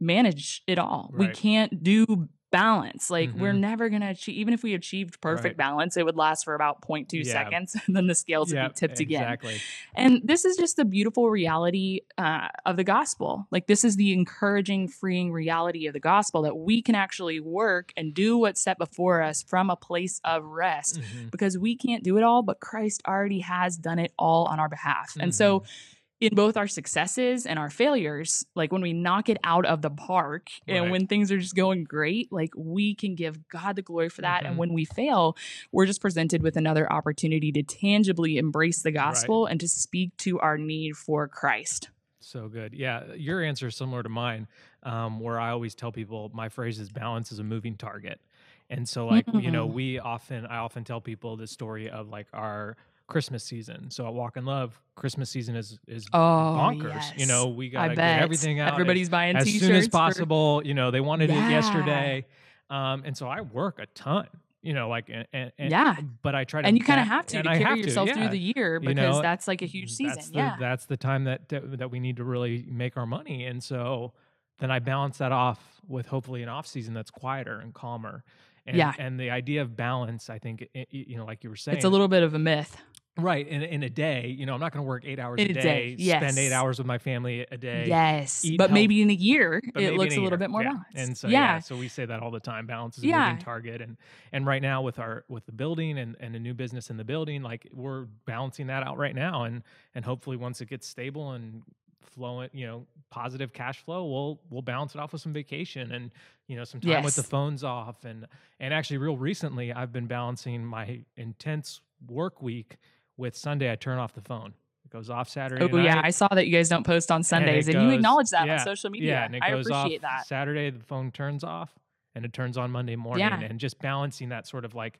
manage 0.01 0.63
it 0.67 0.79
all. 0.79 1.11
Right. 1.13 1.29
We 1.29 1.33
can't 1.33 1.83
do 1.83 2.27
balance. 2.51 3.09
Like 3.09 3.29
mm-hmm. 3.29 3.41
we're 3.41 3.53
never 3.53 3.89
going 3.89 4.01
to 4.01 4.09
achieve, 4.09 4.35
even 4.35 4.53
if 4.53 4.61
we 4.61 4.73
achieved 4.73 5.21
perfect 5.21 5.57
right. 5.57 5.57
balance, 5.57 5.97
it 5.97 6.05
would 6.05 6.17
last 6.17 6.43
for 6.43 6.53
about 6.53 6.81
0.2 6.81 7.07
yeah. 7.13 7.31
seconds 7.31 7.75
and 7.87 7.95
then 7.95 8.07
the 8.07 8.15
scales 8.15 8.51
yep, 8.51 8.63
would 8.63 8.75
be 8.75 8.79
tipped 8.79 8.99
exactly. 8.99 9.53
again. 9.53 9.61
And 9.95 10.21
this 10.23 10.45
is 10.45 10.57
just 10.57 10.75
the 10.75 10.85
beautiful 10.85 11.29
reality 11.29 12.01
uh, 12.17 12.49
of 12.65 12.75
the 12.75 12.83
gospel. 12.83 13.47
Like 13.51 13.67
this 13.67 13.83
is 13.83 13.95
the 13.95 14.13
encouraging, 14.13 14.89
freeing 14.89 15.31
reality 15.31 15.87
of 15.87 15.93
the 15.93 15.99
gospel 15.99 16.43
that 16.43 16.57
we 16.57 16.81
can 16.81 16.93
actually 16.93 17.39
work 17.39 17.93
and 17.97 18.13
do 18.13 18.37
what's 18.37 18.61
set 18.61 18.77
before 18.77 19.21
us 19.21 19.41
from 19.41 19.69
a 19.69 19.75
place 19.75 20.19
of 20.23 20.43
rest 20.43 20.99
mm-hmm. 20.99 21.29
because 21.29 21.57
we 21.57 21.75
can't 21.75 22.03
do 22.03 22.17
it 22.17 22.23
all, 22.23 22.43
but 22.43 22.59
Christ 22.59 23.01
already 23.07 23.39
has 23.39 23.77
done 23.77 23.97
it 23.97 24.11
all 24.19 24.45
on 24.45 24.59
our 24.59 24.69
behalf. 24.69 25.11
Mm-hmm. 25.11 25.21
And 25.21 25.35
so 25.35 25.61
mm-hmm 25.61 25.71
in 26.21 26.35
both 26.35 26.55
our 26.55 26.67
successes 26.67 27.47
and 27.47 27.57
our 27.57 27.71
failures, 27.71 28.45
like 28.55 28.71
when 28.71 28.83
we 28.83 28.93
knock 28.93 29.27
it 29.27 29.37
out 29.43 29.65
of 29.65 29.81
the 29.81 29.89
park 29.89 30.49
and 30.67 30.91
when 30.91 31.07
things 31.07 31.31
are 31.31 31.39
just 31.39 31.55
going 31.55 31.83
great, 31.83 32.31
like 32.31 32.51
we 32.55 32.93
can 32.93 33.15
give 33.15 33.49
God 33.49 33.75
the 33.75 33.81
glory 33.81 34.07
for 34.07 34.21
that. 34.21 34.41
Mm-hmm. 34.41 34.45
And 34.51 34.57
when 34.57 34.71
we 34.73 34.85
fail, 34.85 35.35
we're 35.71 35.87
just 35.87 35.99
presented 35.99 36.43
with 36.43 36.55
another 36.55 36.91
opportunity 36.93 37.51
to 37.53 37.63
tangibly 37.63 38.37
embrace 38.37 38.83
the 38.83 38.91
gospel 38.91 39.45
right. 39.45 39.51
and 39.51 39.59
to 39.59 39.67
speak 39.67 40.15
to 40.17 40.39
our 40.39 40.59
need 40.59 40.95
for 40.95 41.27
Christ. 41.27 41.89
So 42.19 42.47
good. 42.47 42.75
Yeah. 42.75 43.13
Your 43.15 43.41
answer 43.41 43.67
is 43.67 43.75
similar 43.75 44.03
to 44.03 44.09
mine, 44.09 44.47
um, 44.83 45.19
where 45.19 45.39
I 45.39 45.49
always 45.49 45.73
tell 45.73 45.91
people 45.91 46.29
my 46.35 46.49
phrase 46.49 46.79
is 46.79 46.89
balance 46.89 47.31
is 47.31 47.39
a 47.39 47.43
moving 47.43 47.75
target. 47.75 48.21
And 48.69 48.87
so, 48.87 49.07
like, 49.07 49.25
mm-hmm. 49.25 49.39
you 49.39 49.51
know, 49.51 49.65
we 49.65 49.97
often, 49.97 50.45
I 50.45 50.57
often 50.57 50.83
tell 50.83 51.01
people 51.01 51.35
the 51.35 51.47
story 51.47 51.89
of 51.89 52.09
like 52.09 52.27
our, 52.31 52.77
Christmas 53.11 53.43
season. 53.43 53.91
So 53.91 54.07
at 54.07 54.13
Walk 54.13 54.37
in 54.37 54.45
Love, 54.45 54.79
Christmas 54.95 55.29
season 55.29 55.55
is 55.55 55.77
is 55.87 56.07
oh, 56.13 56.17
bonkers. 56.17 56.93
Yes. 56.95 57.13
You 57.17 57.25
know, 57.25 57.49
we 57.49 57.69
got 57.69 57.89
to 57.89 57.95
get 57.95 58.21
everything 58.21 58.59
out. 58.59 58.73
Everybody's 58.73 59.09
buying 59.09 59.35
as 59.35 59.51
soon 59.51 59.75
as 59.75 59.87
possible. 59.87 60.61
For... 60.61 60.67
You 60.67 60.73
know, 60.73 60.91
they 60.91 61.01
wanted 61.01 61.29
yeah. 61.29 61.47
it 61.47 61.51
yesterday, 61.51 62.25
um, 62.69 63.03
and 63.05 63.15
so 63.15 63.27
I 63.27 63.41
work 63.41 63.79
a 63.79 63.85
ton. 63.87 64.27
you 64.61 64.73
know, 64.73 64.89
like, 64.89 65.09
and, 65.09 65.51
and, 65.57 65.71
Yeah. 65.71 65.95
but 66.21 66.35
I 66.35 66.43
try 66.43 66.61
to, 66.61 66.67
and 66.67 66.77
you 66.77 66.83
kind 66.83 66.99
of 66.99 67.07
have 67.07 67.25
to 67.27 67.41
to 67.43 67.49
I 67.49 67.57
carry 67.57 67.63
have 67.63 67.77
to, 67.77 67.83
yourself 67.83 68.11
through 68.11 68.29
the 68.29 68.37
year 68.37 68.75
You 68.75 68.89
because 68.89 69.15
know, 69.15 69.21
that's 69.21 69.47
like 69.47 69.61
a 69.61 69.65
huge 69.65 69.91
season. 69.91 70.15
That's 70.15 70.29
the, 70.29 70.37
yeah. 70.37 70.55
that's 70.59 70.85
the 70.85 70.97
time 70.97 71.23
that, 71.25 71.49
that 71.49 71.79
that 71.79 71.91
we 71.91 71.99
need 71.99 72.17
to 72.17 72.23
really 72.23 72.65
make 72.69 72.95
our 72.97 73.07
money, 73.07 73.45
and 73.45 73.63
so 73.63 74.13
then 74.59 74.69
I 74.69 74.79
balance 74.79 75.17
that 75.17 75.31
off 75.31 75.59
with 75.87 76.05
hopefully 76.07 76.43
an 76.43 76.49
off 76.49 76.67
season 76.67 76.93
that's 76.93 77.09
quieter 77.09 77.59
and 77.59 77.73
calmer. 77.73 78.23
And, 78.67 78.77
Yeah. 78.77 78.93
and 78.99 79.19
the 79.19 79.31
idea 79.31 79.63
of 79.63 79.75
balance, 79.75 80.29
I 80.29 80.37
think, 80.37 80.67
you 80.91 81.17
know, 81.17 81.25
like 81.25 81.43
you 81.43 81.49
were 81.49 81.55
saying, 81.55 81.77
it's 81.77 81.85
a 81.85 81.89
little 81.89 82.07
bit 82.07 82.21
of 82.21 82.35
a 82.35 82.39
myth. 82.39 82.77
Right 83.17 83.47
in 83.47 83.61
in 83.61 83.83
a 83.83 83.89
day. 83.89 84.27
You 84.27 84.45
know, 84.45 84.53
I'm 84.53 84.59
not 84.59 84.71
going 84.71 84.83
to 84.83 84.87
work 84.87 85.03
eight 85.05 85.19
hours 85.19 85.39
In 85.39 85.47
a 85.47 85.51
a 85.51 85.53
day, 85.61 85.95
day, 85.95 86.17
spend 86.17 86.37
eight 86.37 86.51
hours 86.51 86.77
with 86.77 86.87
my 86.87 86.97
family 86.97 87.45
a 87.51 87.57
day. 87.57 87.85
Yes. 87.87 88.45
But 88.57 88.69
health- 88.69 88.71
maybe 88.71 89.01
in 89.01 89.09
a 89.09 89.13
year, 89.13 89.61
but 89.73 89.83
it 89.83 89.93
looks 89.95 90.13
in 90.13 90.21
a 90.21 90.23
little 90.23 90.37
bit 90.37 90.49
more 90.49 90.63
yeah. 90.63 90.69
balanced. 90.69 90.95
And 90.95 91.17
so 91.17 91.27
yeah. 91.27 91.39
yeah. 91.55 91.59
so 91.59 91.75
we 91.75 91.87
say 91.87 92.05
that 92.05 92.21
all 92.21 92.31
the 92.31 92.39
time. 92.39 92.65
Balance 92.65 92.97
is 92.97 93.03
a 93.03 93.07
Yeah. 93.07 93.29
moving 93.29 93.43
target, 93.43 93.81
and 93.81 93.97
and 94.31 94.45
right 94.45 94.61
now 94.61 94.81
with 94.81 94.99
our 94.99 95.25
with 95.27 95.45
the 95.45 95.51
building 95.51 95.97
and 95.97 96.15
and 96.19 96.35
a 96.35 96.39
new 96.39 96.53
business 96.53 96.89
in 96.89 96.97
the 96.97 97.03
building, 97.05 97.41
like 97.43 97.67
we're 97.73 98.05
balancing 98.25 98.67
that 98.67 98.83
out 98.83 98.97
right 98.97 99.15
now, 99.15 99.43
and 99.43 99.63
and 99.93 100.05
hopefully 100.05 100.37
once 100.37 100.61
it 100.61 100.69
gets 100.69 100.87
stable 100.87 101.31
and 101.31 101.63
flowing, 102.01 102.49
you 102.53 102.67
know, 102.67 102.85
positive 103.09 103.53
cash 103.53 103.83
flow, 103.83 104.05
we'll 104.05 104.39
we'll 104.49 104.61
balance 104.61 104.95
it 104.95 104.99
off 104.99 105.13
with 105.13 105.21
some 105.21 105.33
vacation 105.33 105.91
and 105.91 106.11
you 106.47 106.55
know 106.55 106.63
some 106.63 106.79
time 106.79 107.03
with 107.03 107.15
the 107.15 107.23
phones 107.23 107.63
off, 107.63 108.05
and 108.05 108.27
and 108.59 108.73
actually 108.73 108.97
real 108.97 109.17
recently 109.17 109.73
I've 109.73 109.91
been 109.91 110.07
balancing 110.07 110.65
my 110.65 111.01
intense 111.17 111.81
work 112.07 112.41
week 112.41 112.77
with 113.21 113.37
Sunday. 113.37 113.71
I 113.71 113.75
turn 113.75 113.97
off 113.99 114.13
the 114.13 114.21
phone. 114.21 114.53
It 114.83 114.91
goes 114.91 115.09
off 115.09 115.29
Saturday. 115.29 115.69
Oh 115.71 115.77
yeah. 115.77 116.01
I 116.03 116.09
saw 116.09 116.27
that 116.27 116.47
you 116.47 116.51
guys 116.51 116.67
don't 116.67 116.85
post 116.85 117.11
on 117.11 117.23
Sundays, 117.23 117.67
and, 117.69 117.75
goes- 117.75 117.83
you 117.83 117.89
acknowledge 117.91 118.29
that 118.31 118.45
yeah, 118.47 118.53
on 118.53 118.59
social 118.65 118.89
media. 118.89 119.11
Yeah, 119.11 119.25
and 119.25 119.35
it 119.35 119.43
I 119.43 119.51
goes 119.51 119.67
appreciate 119.67 120.03
off 120.03 120.17
that. 120.19 120.27
Saturday, 120.27 120.69
the 120.71 120.83
phone 120.83 121.11
turns 121.11 121.43
off, 121.45 121.71
and 122.15 122.25
it 122.25 122.33
turns 122.33 122.57
on 122.57 122.71
Monday 122.71 122.97
morning, 122.97 123.21
Yeah. 123.25 123.39
and 123.39 123.57
just 123.59 123.79
balancing 123.79 124.29
that 124.29 124.47
sort 124.47 124.65
of 124.65 124.75
like 124.75 124.99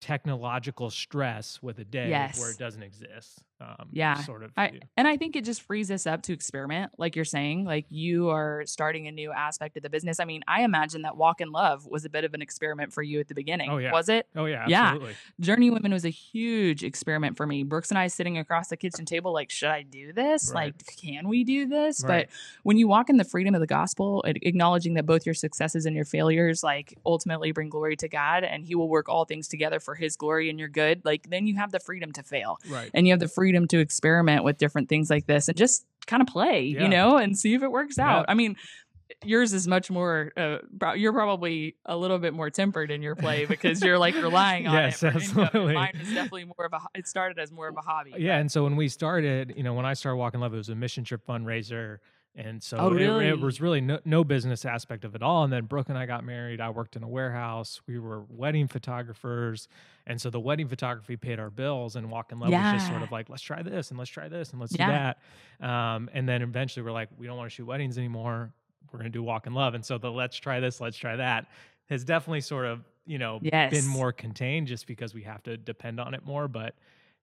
technological 0.00 0.90
stress 0.90 1.62
with 1.62 1.78
a 1.78 1.84
day 1.84 2.10
where 2.38 2.50
it 2.50 2.58
doesn't 2.58 2.82
exist. 2.82 3.44
Um, 3.60 3.88
Yeah, 3.92 4.14
sort 4.22 4.42
of. 4.42 4.52
I, 4.56 4.80
and 4.96 5.06
I 5.06 5.16
think 5.16 5.36
it 5.36 5.44
just 5.44 5.62
frees 5.62 5.90
us 5.90 6.06
up 6.06 6.22
to 6.22 6.32
experiment, 6.32 6.92
like 6.98 7.14
you're 7.16 7.24
saying. 7.24 7.64
Like 7.64 7.86
you 7.90 8.30
are 8.30 8.62
starting 8.66 9.06
a 9.06 9.12
new 9.12 9.30
aspect 9.32 9.76
of 9.76 9.82
the 9.82 9.90
business. 9.90 10.18
I 10.20 10.24
mean, 10.24 10.42
I 10.48 10.62
imagine 10.62 11.02
that 11.02 11.16
Walk 11.16 11.40
in 11.40 11.52
Love 11.52 11.86
was 11.86 12.04
a 12.04 12.08
bit 12.10 12.24
of 12.24 12.32
an 12.34 12.42
experiment 12.42 12.92
for 12.92 13.02
you 13.02 13.20
at 13.20 13.28
the 13.28 13.34
beginning. 13.34 13.70
Oh, 13.70 13.78
yeah. 13.78 13.92
Was 13.92 14.08
it? 14.08 14.26
oh 14.36 14.46
yeah, 14.46 14.64
yeah. 14.68 14.82
absolutely. 14.84 15.14
Journey 15.40 15.70
Women 15.70 15.92
was 15.92 16.04
a 16.04 16.10
huge 16.10 16.82
experiment 16.82 17.36
for 17.36 17.46
me. 17.46 17.62
Brooks 17.62 17.90
and 17.90 17.98
I 17.98 18.06
sitting 18.06 18.38
across 18.38 18.68
the 18.68 18.76
kitchen 18.76 19.04
table, 19.04 19.32
like, 19.32 19.50
should 19.50 19.68
I 19.68 19.82
do 19.82 20.12
this? 20.12 20.50
Right. 20.54 20.74
Like, 20.74 20.96
can 20.96 21.28
we 21.28 21.44
do 21.44 21.66
this? 21.66 22.02
Right. 22.02 22.26
But 22.28 22.36
when 22.62 22.78
you 22.78 22.88
walk 22.88 23.10
in 23.10 23.16
the 23.18 23.24
freedom 23.24 23.54
of 23.54 23.60
the 23.60 23.66
gospel, 23.66 24.22
acknowledging 24.26 24.94
that 24.94 25.04
both 25.04 25.26
your 25.26 25.34
successes 25.34 25.84
and 25.86 25.94
your 25.94 26.04
failures, 26.04 26.62
like, 26.62 26.96
ultimately 27.04 27.52
bring 27.52 27.68
glory 27.68 27.96
to 27.96 28.08
God, 28.08 28.44
and 28.44 28.64
He 28.64 28.74
will 28.74 28.88
work 28.88 29.08
all 29.08 29.24
things 29.26 29.48
together 29.48 29.80
for 29.80 29.94
His 29.94 30.16
glory 30.16 30.48
and 30.48 30.58
your 30.58 30.68
good, 30.68 31.02
like, 31.04 31.28
then 31.28 31.46
you 31.46 31.56
have 31.56 31.72
the 31.72 31.80
freedom 31.80 32.12
to 32.12 32.22
fail 32.22 32.58
Right. 32.68 32.90
and 32.94 33.06
you 33.06 33.12
have 33.12 33.20
the 33.20 33.28
freedom 33.28 33.49
to 33.68 33.78
experiment 33.78 34.44
with 34.44 34.58
different 34.58 34.88
things 34.88 35.10
like 35.10 35.26
this 35.26 35.48
and 35.48 35.56
just 35.56 35.84
kind 36.06 36.20
of 36.22 36.28
play, 36.28 36.62
Yeah. 36.62 36.82
you 36.82 36.88
know, 36.88 37.16
and 37.18 37.38
see 37.38 37.54
if 37.54 37.62
it 37.62 37.70
works 37.70 37.96
Yeah. 37.98 38.18
out. 38.18 38.26
I 38.28 38.34
mean, 38.34 38.56
yours 39.24 39.52
is 39.52 39.66
much 39.68 39.90
more 39.90 40.32
uh, 40.36 40.58
pro- 40.78 40.94
you're 40.94 41.12
probably 41.12 41.76
a 41.84 41.96
little 41.96 42.18
bit 42.18 42.32
more 42.32 42.48
tempered 42.48 42.90
in 42.90 43.02
your 43.02 43.14
play 43.16 43.44
because 43.48 43.82
you're 43.82 43.98
like 43.98 44.14
relying 44.14 44.66
on 44.66 44.74
Yes, 44.74 45.02
it 45.02 45.14
absolutely. 45.14 45.74
Mine 45.74 45.92
is 46.00 46.08
definitely 46.08 46.44
more 46.46 46.64
of 46.66 46.72
a 46.72 46.80
it 46.94 47.06
started 47.06 47.38
as 47.38 47.50
more 47.52 47.68
of 47.68 47.76
a 47.76 47.80
hobby. 47.80 48.14
Yeah, 48.16 48.36
and 48.38 48.50
so 48.50 48.62
when 48.64 48.76
we 48.76 48.88
started, 48.88 49.52
you 49.56 49.62
know, 49.62 49.74
when 49.74 49.84
I 49.84 49.94
started 49.94 50.16
Walk 50.16 50.34
in 50.34 50.40
Love, 50.40 50.54
it 50.54 50.58
was 50.58 50.68
a 50.68 50.74
mission 50.74 51.04
trip 51.04 51.26
fundraiser. 51.26 51.98
And 52.36 52.62
so 52.62 52.76
Oh, 52.78 52.94
it- 52.94 53.26
it, 53.26 53.40
was 53.40 53.60
really 53.60 53.80
no, 53.80 53.98
no 54.04 54.22
business 54.22 54.64
aspect 54.64 55.04
of 55.04 55.14
it 55.16 55.22
all. 55.22 55.42
And 55.44 55.52
then 55.52 55.64
Brooke 55.64 55.88
and 55.88 55.98
I 55.98 56.06
got 56.06 56.24
married. 56.24 56.60
I 56.60 56.70
worked 56.70 56.94
in 56.94 57.02
a 57.02 57.08
warehouse. 57.08 57.80
We 57.88 57.98
were 57.98 58.22
wedding 58.28 58.68
photographers. 58.68 59.66
And 60.06 60.20
so 60.20 60.30
the 60.30 60.38
wedding 60.40 60.68
photography 60.68 61.16
paid 61.16 61.38
our 61.40 61.50
bills, 61.50 61.96
and 61.96 62.10
Walk 62.10 62.30
in 62.32 62.38
Love 62.38 62.50
was 62.50 62.72
just 62.74 62.88
sort 62.88 63.02
of 63.02 63.10
like, 63.12 63.28
let's 63.28 63.42
try 63.42 63.62
this 63.62 63.90
and 63.90 63.98
let's 63.98 64.10
try 64.10 64.28
this 64.28 64.50
and 64.52 64.60
let's 64.60 64.74
Yeah. 64.76 64.86
do 64.86 64.92
that. 65.60 65.68
Um, 65.68 66.08
and 66.12 66.28
then 66.28 66.42
eventually 66.42 66.84
we're 66.84 66.92
like, 66.92 67.08
we 67.18 67.26
don't 67.26 67.36
want 67.36 67.50
to 67.50 67.54
shoot 67.54 67.66
weddings 67.66 67.98
anymore. 67.98 68.52
We're 68.92 68.98
going 69.00 69.10
to 69.12 69.16
do 69.16 69.22
Walk 69.22 69.46
in 69.46 69.52
Love. 69.52 69.74
And 69.74 69.84
so 69.84 69.98
the 69.98 70.10
let's 70.10 70.36
try 70.36 70.60
this, 70.60 70.80
let's 70.80 70.96
try 70.96 71.16
that 71.16 71.46
has 71.88 72.04
definitely 72.04 72.40
sort 72.40 72.66
of, 72.66 72.84
you 73.06 73.18
know, 73.18 73.40
Yes. 73.42 73.72
been 73.72 73.86
more 73.86 74.12
contained 74.12 74.68
just 74.68 74.86
because 74.86 75.14
we 75.14 75.22
have 75.24 75.42
to 75.44 75.56
depend 75.56 75.98
on 76.00 76.14
it 76.14 76.24
more. 76.24 76.46
But 76.48 76.74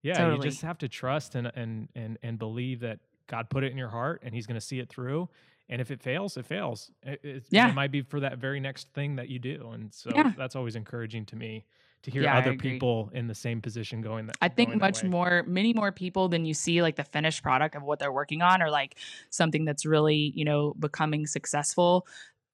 yeah, 0.02 0.14
Totally. 0.18 0.36
you 0.46 0.52
just 0.52 0.62
have 0.64 0.78
to 0.80 0.88
trust 0.90 1.36
and 1.36 1.52
and 1.56 1.88
and 1.96 2.18
and 2.22 2.38
believe 2.38 2.82
that 2.82 3.00
God 3.28 3.50
put 3.50 3.64
it 3.64 3.72
in 3.72 3.78
your 3.78 3.90
heart 3.90 4.22
and 4.24 4.34
He's 4.34 4.48
going 4.48 4.60
to 4.60 4.66
see 4.66 4.80
it 4.80 4.90
through. 4.90 5.30
And 5.70 5.82
if 5.82 5.92
it 5.92 6.02
fails, 6.02 6.38
it 6.38 6.46
fails. 6.46 6.92
It, 7.04 7.44
Yeah. 7.50 7.70
it 7.70 7.76
might 7.76 7.92
be 7.92 8.02
for 8.02 8.22
that 8.22 8.38
very 8.38 8.60
next 8.60 8.94
thing 8.94 9.18
that 9.18 9.28
you 9.28 9.38
do. 9.38 9.72
And 9.74 9.94
so 9.94 10.12
Yeah. 10.16 10.32
that's 10.38 10.56
always 10.56 10.76
encouraging 10.78 11.26
to 11.28 11.36
me 11.36 11.66
to 12.04 12.12
hear 12.12 12.24
Yeah, 12.24 12.38
other 12.38 12.54
people 12.54 13.10
in 13.14 13.28
the 13.28 13.36
same 13.36 13.62
position 13.62 14.02
going 14.02 14.28
that. 14.28 14.38
I 14.42 14.48
think 14.48 14.70
that 14.70 14.78
much 14.78 15.04
more, 15.04 15.44
many 15.46 15.74
more 15.74 15.92
people 15.92 16.30
than 16.30 16.46
you 16.46 16.54
see 16.54 16.82
like 16.82 16.96
the 16.96 17.04
finished 17.04 17.44
product 17.44 17.76
of 17.76 17.84
what 17.84 18.00
they're 18.00 18.14
working 18.14 18.42
on, 18.42 18.62
or 18.62 18.70
like 18.70 18.96
something 19.30 19.66
that's 19.66 19.86
really 19.86 20.32
you 20.36 20.46
know 20.46 20.74
becoming 20.80 21.28
successful. 21.28 22.08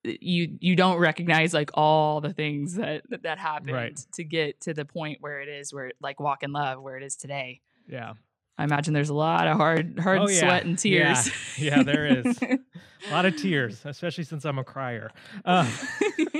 You 0.04 0.58
you 0.60 0.76
don't 0.76 0.98
recognize 0.98 1.54
like 1.54 1.70
all 1.76 2.20
the 2.20 2.34
things 2.34 2.76
that 2.76 3.04
that, 3.10 3.24
that 3.24 3.38
happened 3.38 4.04
to 4.14 4.24
get 4.24 4.60
to 4.62 4.74
the 4.74 4.86
point 4.86 5.20
where 5.22 5.40
it 5.42 5.50
is, 5.50 5.72
where 5.72 5.92
like 6.02 6.20
walk 6.20 6.42
in 6.42 6.52
love, 6.52 6.82
where 6.82 6.98
it 6.98 7.04
is 7.04 7.16
today. 7.16 7.62
Yeah. 7.88 8.14
I 8.58 8.64
imagine 8.66 8.94
there's 8.94 9.10
a 9.10 9.14
lot 9.16 9.48
of 9.48 9.58
hard 9.58 9.98
hard 10.00 10.20
Oh, 10.22 10.28
yeah. 10.30 10.40
sweat 10.40 10.66
and 10.66 10.84
Yeah. 10.86 11.14
tears. 11.16 11.32
Yeah, 11.58 11.84
there 11.84 12.06
is. 12.06 12.40
A 13.10 13.12
lot 13.12 13.26
of 13.26 13.36
tears, 13.36 13.82
especially 13.84 14.24
since 14.24 14.46
I'm 14.46 14.58
a 14.58 14.64
crier. 14.64 15.12
Uh, 15.44 15.70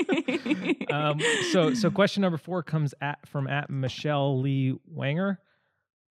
um, 0.90 1.20
so, 1.52 1.74
so 1.74 1.92
question 1.92 2.22
number 2.22 2.38
four 2.38 2.64
comes 2.64 2.94
at 3.02 3.28
from 3.28 3.48
at 3.48 3.70
Michelle 3.70 4.40
Lee 4.40 4.78
Wanger. 4.96 5.38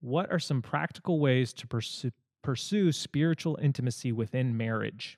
What 0.00 0.30
are 0.30 0.38
some 0.38 0.60
practical 0.60 1.20
ways 1.20 1.52
to 1.54 1.66
pursue 1.66 2.10
pursue 2.42 2.92
spiritual 2.92 3.58
intimacy 3.62 4.12
within 4.12 4.56
marriage? 4.56 5.16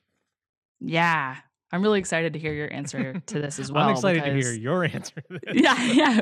yeah, 0.80 1.36
I'm 1.74 1.82
really 1.82 1.98
excited 1.98 2.32
to 2.34 2.38
hear 2.38 2.52
your 2.52 2.72
answer 2.72 3.20
to 3.26 3.40
this 3.40 3.58
as 3.58 3.72
well. 3.72 3.88
I'm 3.88 3.94
excited 3.96 4.22
to 4.24 4.32
hear 4.32 4.52
your 4.52 4.84
answer. 4.84 5.22
Yeah, 5.52 5.82
yeah. 5.92 6.20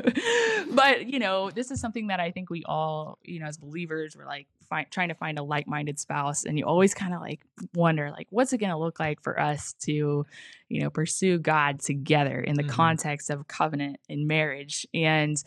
But 0.71 1.07
you 1.07 1.19
know, 1.19 1.51
this 1.51 1.69
is 1.69 1.79
something 1.79 2.07
that 2.07 2.19
I 2.19 2.31
think 2.31 2.49
we 2.49 2.63
all, 2.65 3.19
you 3.23 3.39
know, 3.39 3.45
as 3.45 3.57
believers, 3.57 4.15
we're 4.17 4.25
like 4.25 4.47
fi- 4.69 4.85
trying 4.85 5.09
to 5.09 5.15
find 5.15 5.37
a 5.37 5.43
like-minded 5.43 5.99
spouse, 5.99 6.43
and 6.45 6.57
you 6.57 6.65
always 6.65 6.93
kind 6.95 7.13
of 7.13 7.21
like 7.21 7.41
wonder, 7.75 8.09
like, 8.11 8.27
what's 8.31 8.51
it 8.53 8.57
going 8.57 8.71
to 8.71 8.77
look 8.77 8.99
like 8.99 9.21
for 9.21 9.39
us 9.39 9.73
to, 9.81 10.25
you 10.69 10.81
know, 10.81 10.89
pursue 10.89 11.37
God 11.37 11.79
together 11.81 12.39
in 12.39 12.55
the 12.55 12.63
Mhm. 12.63 12.69
context 12.69 13.29
of 13.29 13.47
covenant 13.47 13.97
and 14.09 14.27
marriage, 14.27 14.87
and. 14.93 15.37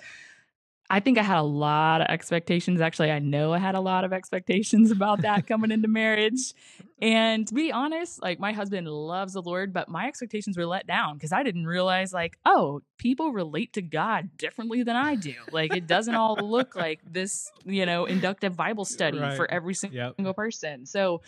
I 0.88 1.00
think 1.00 1.18
I 1.18 1.22
had 1.22 1.38
a 1.38 1.42
lot 1.42 2.00
of 2.00 2.06
expectations. 2.08 2.80
Actually, 2.80 3.10
I 3.10 3.18
know 3.18 3.52
I 3.52 3.58
had 3.58 3.74
a 3.74 3.80
lot 3.80 4.04
of 4.04 4.12
expectations 4.12 4.90
about 4.92 5.22
that 5.22 5.46
coming 5.46 5.70
into 5.70 5.88
marriage. 5.88 6.52
And 7.02 7.46
to 7.48 7.52
be 7.54 7.72
honest, 7.72 8.22
like 8.22 8.38
my 8.40 8.52
husband 8.52 8.88
loves 8.88 9.34
the 9.34 9.42
Lord, 9.42 9.72
but 9.72 9.88
my 9.88 10.06
expectations 10.06 10.56
were 10.56 10.64
let 10.64 10.86
down 10.86 11.14
because 11.16 11.32
I 11.32 11.42
didn't 11.42 11.66
realize, 11.66 12.12
like, 12.12 12.38
oh, 12.46 12.80
people 12.98 13.32
relate 13.32 13.74
to 13.74 13.82
God 13.82 14.30
differently 14.38 14.82
than 14.82 14.96
I 14.96 15.14
do. 15.14 15.34
Like, 15.50 15.72
it 15.72 15.86
doesn't 15.86 16.14
all 16.14 16.36
look 16.50 16.74
like 16.74 17.00
this, 17.04 17.50
you 17.64 17.84
know, 17.84 18.06
inductive 18.06 18.56
Bible 18.56 18.86
study 18.86 19.18
Right. 19.18 19.36
for 19.36 19.50
every 19.50 19.74
single 19.74 19.96
Yep. 19.96 20.14
single 20.16 20.34
person. 20.34 20.86
So, 20.86 21.20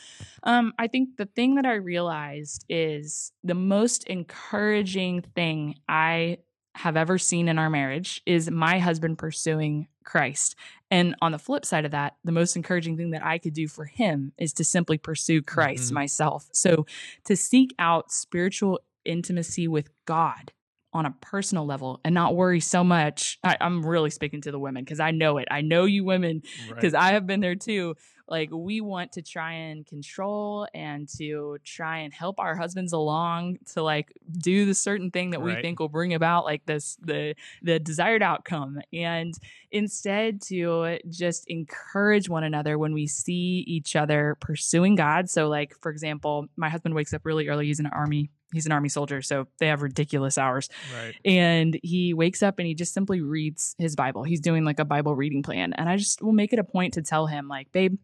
um, 0.42 0.72
I 0.78 0.86
think 0.86 1.16
the 1.18 1.26
thing 1.26 1.56
that 1.56 1.66
I 1.66 1.74
realized 1.74 2.64
is 2.70 3.32
the 3.44 3.54
most 3.54 4.04
encouraging 4.04 5.22
thing 5.34 5.74
I 5.88 6.38
have 6.78 6.96
ever 6.96 7.18
seen 7.18 7.48
in 7.48 7.58
our 7.58 7.68
marriage 7.68 8.22
is 8.24 8.48
my 8.50 8.78
husband 8.78 9.18
pursuing 9.18 9.88
Christ. 10.04 10.54
And 10.92 11.16
on 11.20 11.32
the 11.32 11.38
flip 11.38 11.66
side 11.66 11.84
of 11.84 11.90
that, 11.90 12.14
the 12.24 12.30
most 12.30 12.54
encouraging 12.54 12.96
thing 12.96 13.10
that 13.10 13.24
I 13.24 13.38
could 13.38 13.52
do 13.52 13.66
for 13.66 13.84
him 13.84 14.32
is 14.38 14.52
to 14.54 14.64
simply 14.64 14.96
pursue 14.96 15.42
Christ 15.42 15.90
Mhm. 15.90 15.94
myself. 15.94 16.48
So 16.52 16.86
to 17.24 17.36
seek 17.36 17.74
out 17.80 18.12
spiritual 18.12 18.78
intimacy 19.04 19.66
with 19.66 19.90
God 20.04 20.52
on 20.92 21.04
a 21.04 21.14
personal 21.20 21.66
level 21.66 22.00
and 22.04 22.14
not 22.14 22.36
worry 22.36 22.60
so 22.60 22.82
much. 22.84 23.38
I, 23.42 23.56
I'm 23.60 23.84
really 23.84 24.10
speaking 24.10 24.40
to 24.42 24.52
the 24.52 24.58
women 24.58 24.84
because 24.84 25.00
I 25.00 25.10
know 25.10 25.38
it. 25.38 25.48
I 25.50 25.60
know 25.60 25.84
you 25.84 26.04
women 26.04 26.42
because 26.74 26.94
I 26.94 27.12
have 27.12 27.26
been 27.26 27.40
there 27.40 27.56
too. 27.56 27.96
Like 28.28 28.50
we 28.52 28.80
want 28.80 29.12
to 29.12 29.22
try 29.22 29.52
and 29.52 29.86
control 29.86 30.66
and 30.74 31.08
to 31.16 31.58
try 31.64 31.98
and 31.98 32.12
help 32.12 32.38
our 32.38 32.54
husbands 32.54 32.92
along 32.92 33.58
to 33.72 33.82
like 33.82 34.12
do 34.38 34.66
the 34.66 34.74
certain 34.74 35.10
thing 35.10 35.30
that 35.30 35.40
we 35.40 35.54
think 35.60 35.80
will 35.80 35.88
bring 35.88 36.14
about 36.14 36.44
like 36.44 36.66
this 36.66 36.96
the 37.00 37.34
the 37.62 37.78
desired 37.78 38.22
outcome 38.22 38.80
and 38.92 39.34
instead 39.70 40.42
to 40.42 40.98
just 41.08 41.46
encourage 41.48 42.28
one 42.28 42.44
another 42.44 42.78
when 42.78 42.92
we 42.92 43.06
see 43.06 43.64
each 43.66 43.96
other 43.96 44.36
pursuing 44.40 44.94
God. 44.94 45.30
So 45.30 45.48
like 45.48 45.74
for 45.80 45.90
example, 45.90 46.46
my 46.56 46.68
husband 46.68 46.94
wakes 46.94 47.14
up 47.14 47.24
really 47.24 47.48
early. 47.48 47.66
He's 47.66 47.80
an 47.80 47.86
army. 47.86 48.30
He's 48.50 48.64
an 48.64 48.72
army 48.72 48.88
soldier, 48.88 49.20
so 49.20 49.46
they 49.58 49.66
have 49.66 49.82
ridiculous 49.82 50.38
hours 50.38 50.70
right. 50.96 51.14
and 51.22 51.78
he 51.82 52.14
wakes 52.14 52.42
up 52.42 52.58
and 52.58 52.66
he 52.66 52.72
just 52.72 52.94
simply 52.94 53.20
reads 53.20 53.74
his 53.76 53.94
Bible. 53.94 54.22
He's 54.22 54.40
doing 54.40 54.64
like 54.64 54.78
a 54.78 54.86
Bible 54.86 55.14
reading 55.14 55.42
plan. 55.42 55.74
And 55.74 55.86
I 55.86 55.98
just 55.98 56.22
will 56.22 56.32
make 56.32 56.54
it 56.54 56.58
a 56.58 56.64
point 56.64 56.94
to 56.94 57.02
tell 57.02 57.26
him, 57.26 57.46
like, 57.46 57.70
babe, 57.72 57.98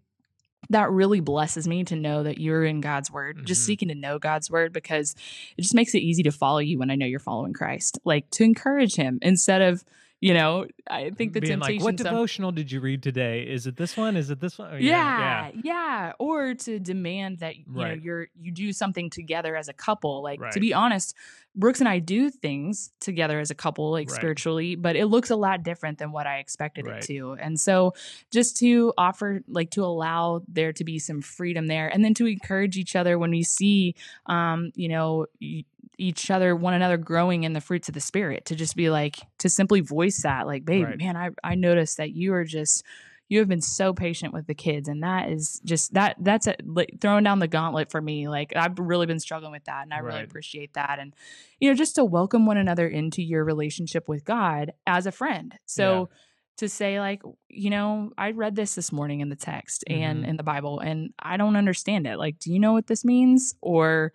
that 0.71 0.91
really 0.91 1.21
blesses 1.21 1.67
me 1.69 1.85
to 1.85 1.97
know 1.97 2.23
that 2.23 2.39
you're 2.39 2.65
in 2.65 2.81
God's 2.81 3.11
word, 3.11 3.45
just 3.47 3.63
Mhm. 3.63 3.67
seeking 3.67 3.89
to 3.89 3.95
know 3.95 4.19
God's 4.19 4.51
word 4.51 4.73
because 4.73 5.15
it 5.57 5.63
just 5.63 5.75
makes 5.75 5.95
it 5.95 5.99
easy 6.03 6.23
to 6.25 6.33
follow 6.33 6.59
you 6.59 6.79
when 6.79 6.91
I 6.91 6.95
know 6.97 7.07
you're 7.07 7.19
following 7.21 7.53
Christ. 7.53 7.99
Like 8.05 8.31
to 8.31 8.45
encourage 8.45 8.97
him 8.97 9.19
instead 9.23 9.63
of, 9.63 9.85
you 10.25 10.33
know, 10.33 10.67
I 10.89 11.11
think 11.11 11.35
the 11.35 11.41
Being 11.41 11.61
temptation. 11.61 11.85
like, 11.85 11.85
what 11.85 11.97
devotional 11.97 12.51
did 12.51 12.73
you 12.73 12.81
read 12.81 13.03
today? 13.03 13.43
Is 13.43 13.67
it 13.67 13.77
this 13.77 13.95
one? 13.95 14.17
Is 14.17 14.31
it 14.31 14.41
this 14.41 14.57
one? 14.59 14.71
Oh, 14.73 14.77
yeah, 14.77 15.51
yeah, 15.63 16.13
Or 16.19 16.55
to 16.55 16.79
demand 16.79 17.41
that 17.41 17.57
you 17.57 17.65
know 17.67 17.93
you're 17.93 18.29
you 18.41 18.51
do 18.51 18.73
something 18.73 19.11
together 19.11 19.55
as 19.55 19.69
a 19.69 19.75
couple. 19.75 20.23
Like 20.23 20.41
Right. 20.41 20.53
to 20.53 20.61
be 20.61 20.73
honest, 20.73 21.15
Brooks 21.55 21.81
and 21.81 21.89
I 21.89 21.99
do 21.99 22.31
things 22.31 22.91
together 23.01 23.39
as 23.39 23.51
a 23.51 23.55
couple, 23.55 23.91
like 23.91 24.09
Right. 24.09 24.17
spiritually, 24.17 24.77
but 24.77 24.97
it 24.97 25.07
looks 25.07 25.29
a 25.31 25.37
lot 25.37 25.63
different 25.63 25.99
than 25.99 26.11
what 26.11 26.27
I 26.27 26.39
expected 26.39 26.87
Right. 26.87 27.03
it 27.03 27.07
to. 27.09 27.37
And 27.41 27.61
so 27.61 27.93
just 28.33 28.57
to 28.61 28.95
offer 28.97 29.43
like 29.47 29.71
to 29.73 29.85
allow 29.85 30.41
there 30.49 30.73
to 30.73 30.85
be 30.85 30.99
some 30.99 31.21
freedom 31.21 31.67
there 31.67 31.89
and 31.89 32.03
then 32.03 32.15
to 32.15 32.27
encourage 32.27 32.79
each 32.79 32.97
other 32.97 33.19
when 33.19 33.31
we 33.31 33.43
see 33.43 33.95
um, 34.27 34.73
you 34.75 34.89
know, 34.89 35.27
e- 35.41 35.65
each 35.99 36.31
other 36.31 36.55
one 36.57 36.75
another 36.75 36.97
growing 36.97 37.45
in 37.45 37.53
the 37.53 37.61
fruits 37.61 37.89
of 37.89 37.95
the 37.95 38.01
spirit 38.01 38.45
to 38.47 38.55
just 38.55 38.77
be 38.77 38.91
like 38.91 39.17
to 39.39 39.49
simply 39.49 39.81
voice 39.81 40.23
that 40.23 40.47
like 40.47 40.65
babe 40.65 40.85
Right. 40.87 40.99
man 40.99 41.17
i 41.17 41.31
i 41.43 41.55
noticed 41.55 41.97
that 41.99 42.13
you 42.13 42.33
are 42.35 42.45
just 42.45 42.83
you 43.31 43.39
have 43.39 43.49
been 43.49 43.63
so 43.63 43.95
patient 43.95 44.35
with 44.35 44.47
the 44.47 44.55
kids. 44.55 44.87
And 44.87 45.03
that 45.03 45.31
is 45.31 45.59
just 45.65 45.95
that 45.95 46.17
that's 46.21 46.47
a, 46.47 46.57
like 46.63 46.99
throwing 47.01 47.25
down 47.25 47.39
the 47.39 47.49
gauntlet 47.49 47.91
for 47.91 48.01
me 48.03 48.29
like 48.29 48.53
i've 48.55 48.79
really 48.79 49.07
been 49.07 49.19
struggling 49.19 49.51
with 49.51 49.65
that 49.65 49.83
and 49.85 49.95
i 49.95 49.99
really 49.99 50.23
appreciate 50.23 50.75
that. 50.75 50.99
And 51.01 51.15
you 51.59 51.71
know 51.71 51.75
just 51.75 51.95
to 51.95 52.05
welcome 52.05 52.45
one 52.45 52.59
another 52.59 52.87
into 52.87 53.23
your 53.23 53.43
relationship 53.43 54.09
with 54.09 54.25
god 54.27 54.73
as 54.87 55.07
a 55.07 55.13
friend. 55.13 55.55
So 55.65 56.11
to 56.59 56.69
say 56.69 57.01
like 57.01 57.23
you 57.49 57.71
know 57.71 58.13
i 58.19 58.31
read 58.33 58.57
this 58.57 58.75
this 58.75 58.93
morning 58.93 59.21
in 59.21 59.31
the 59.31 59.37
text 59.37 59.83
and 59.89 60.23
Mhm. 60.25 60.29
in 60.29 60.37
the 60.37 60.43
bible 60.45 60.79
and 60.81 61.13
i 61.19 61.37
don't 61.39 61.57
understand 61.57 62.07
it. 62.07 62.19
Like 62.19 62.39
do 62.39 62.53
you 62.53 62.61
know 62.61 62.75
what 62.75 62.87
this 62.89 63.05
means? 63.07 63.55
Or 63.63 64.13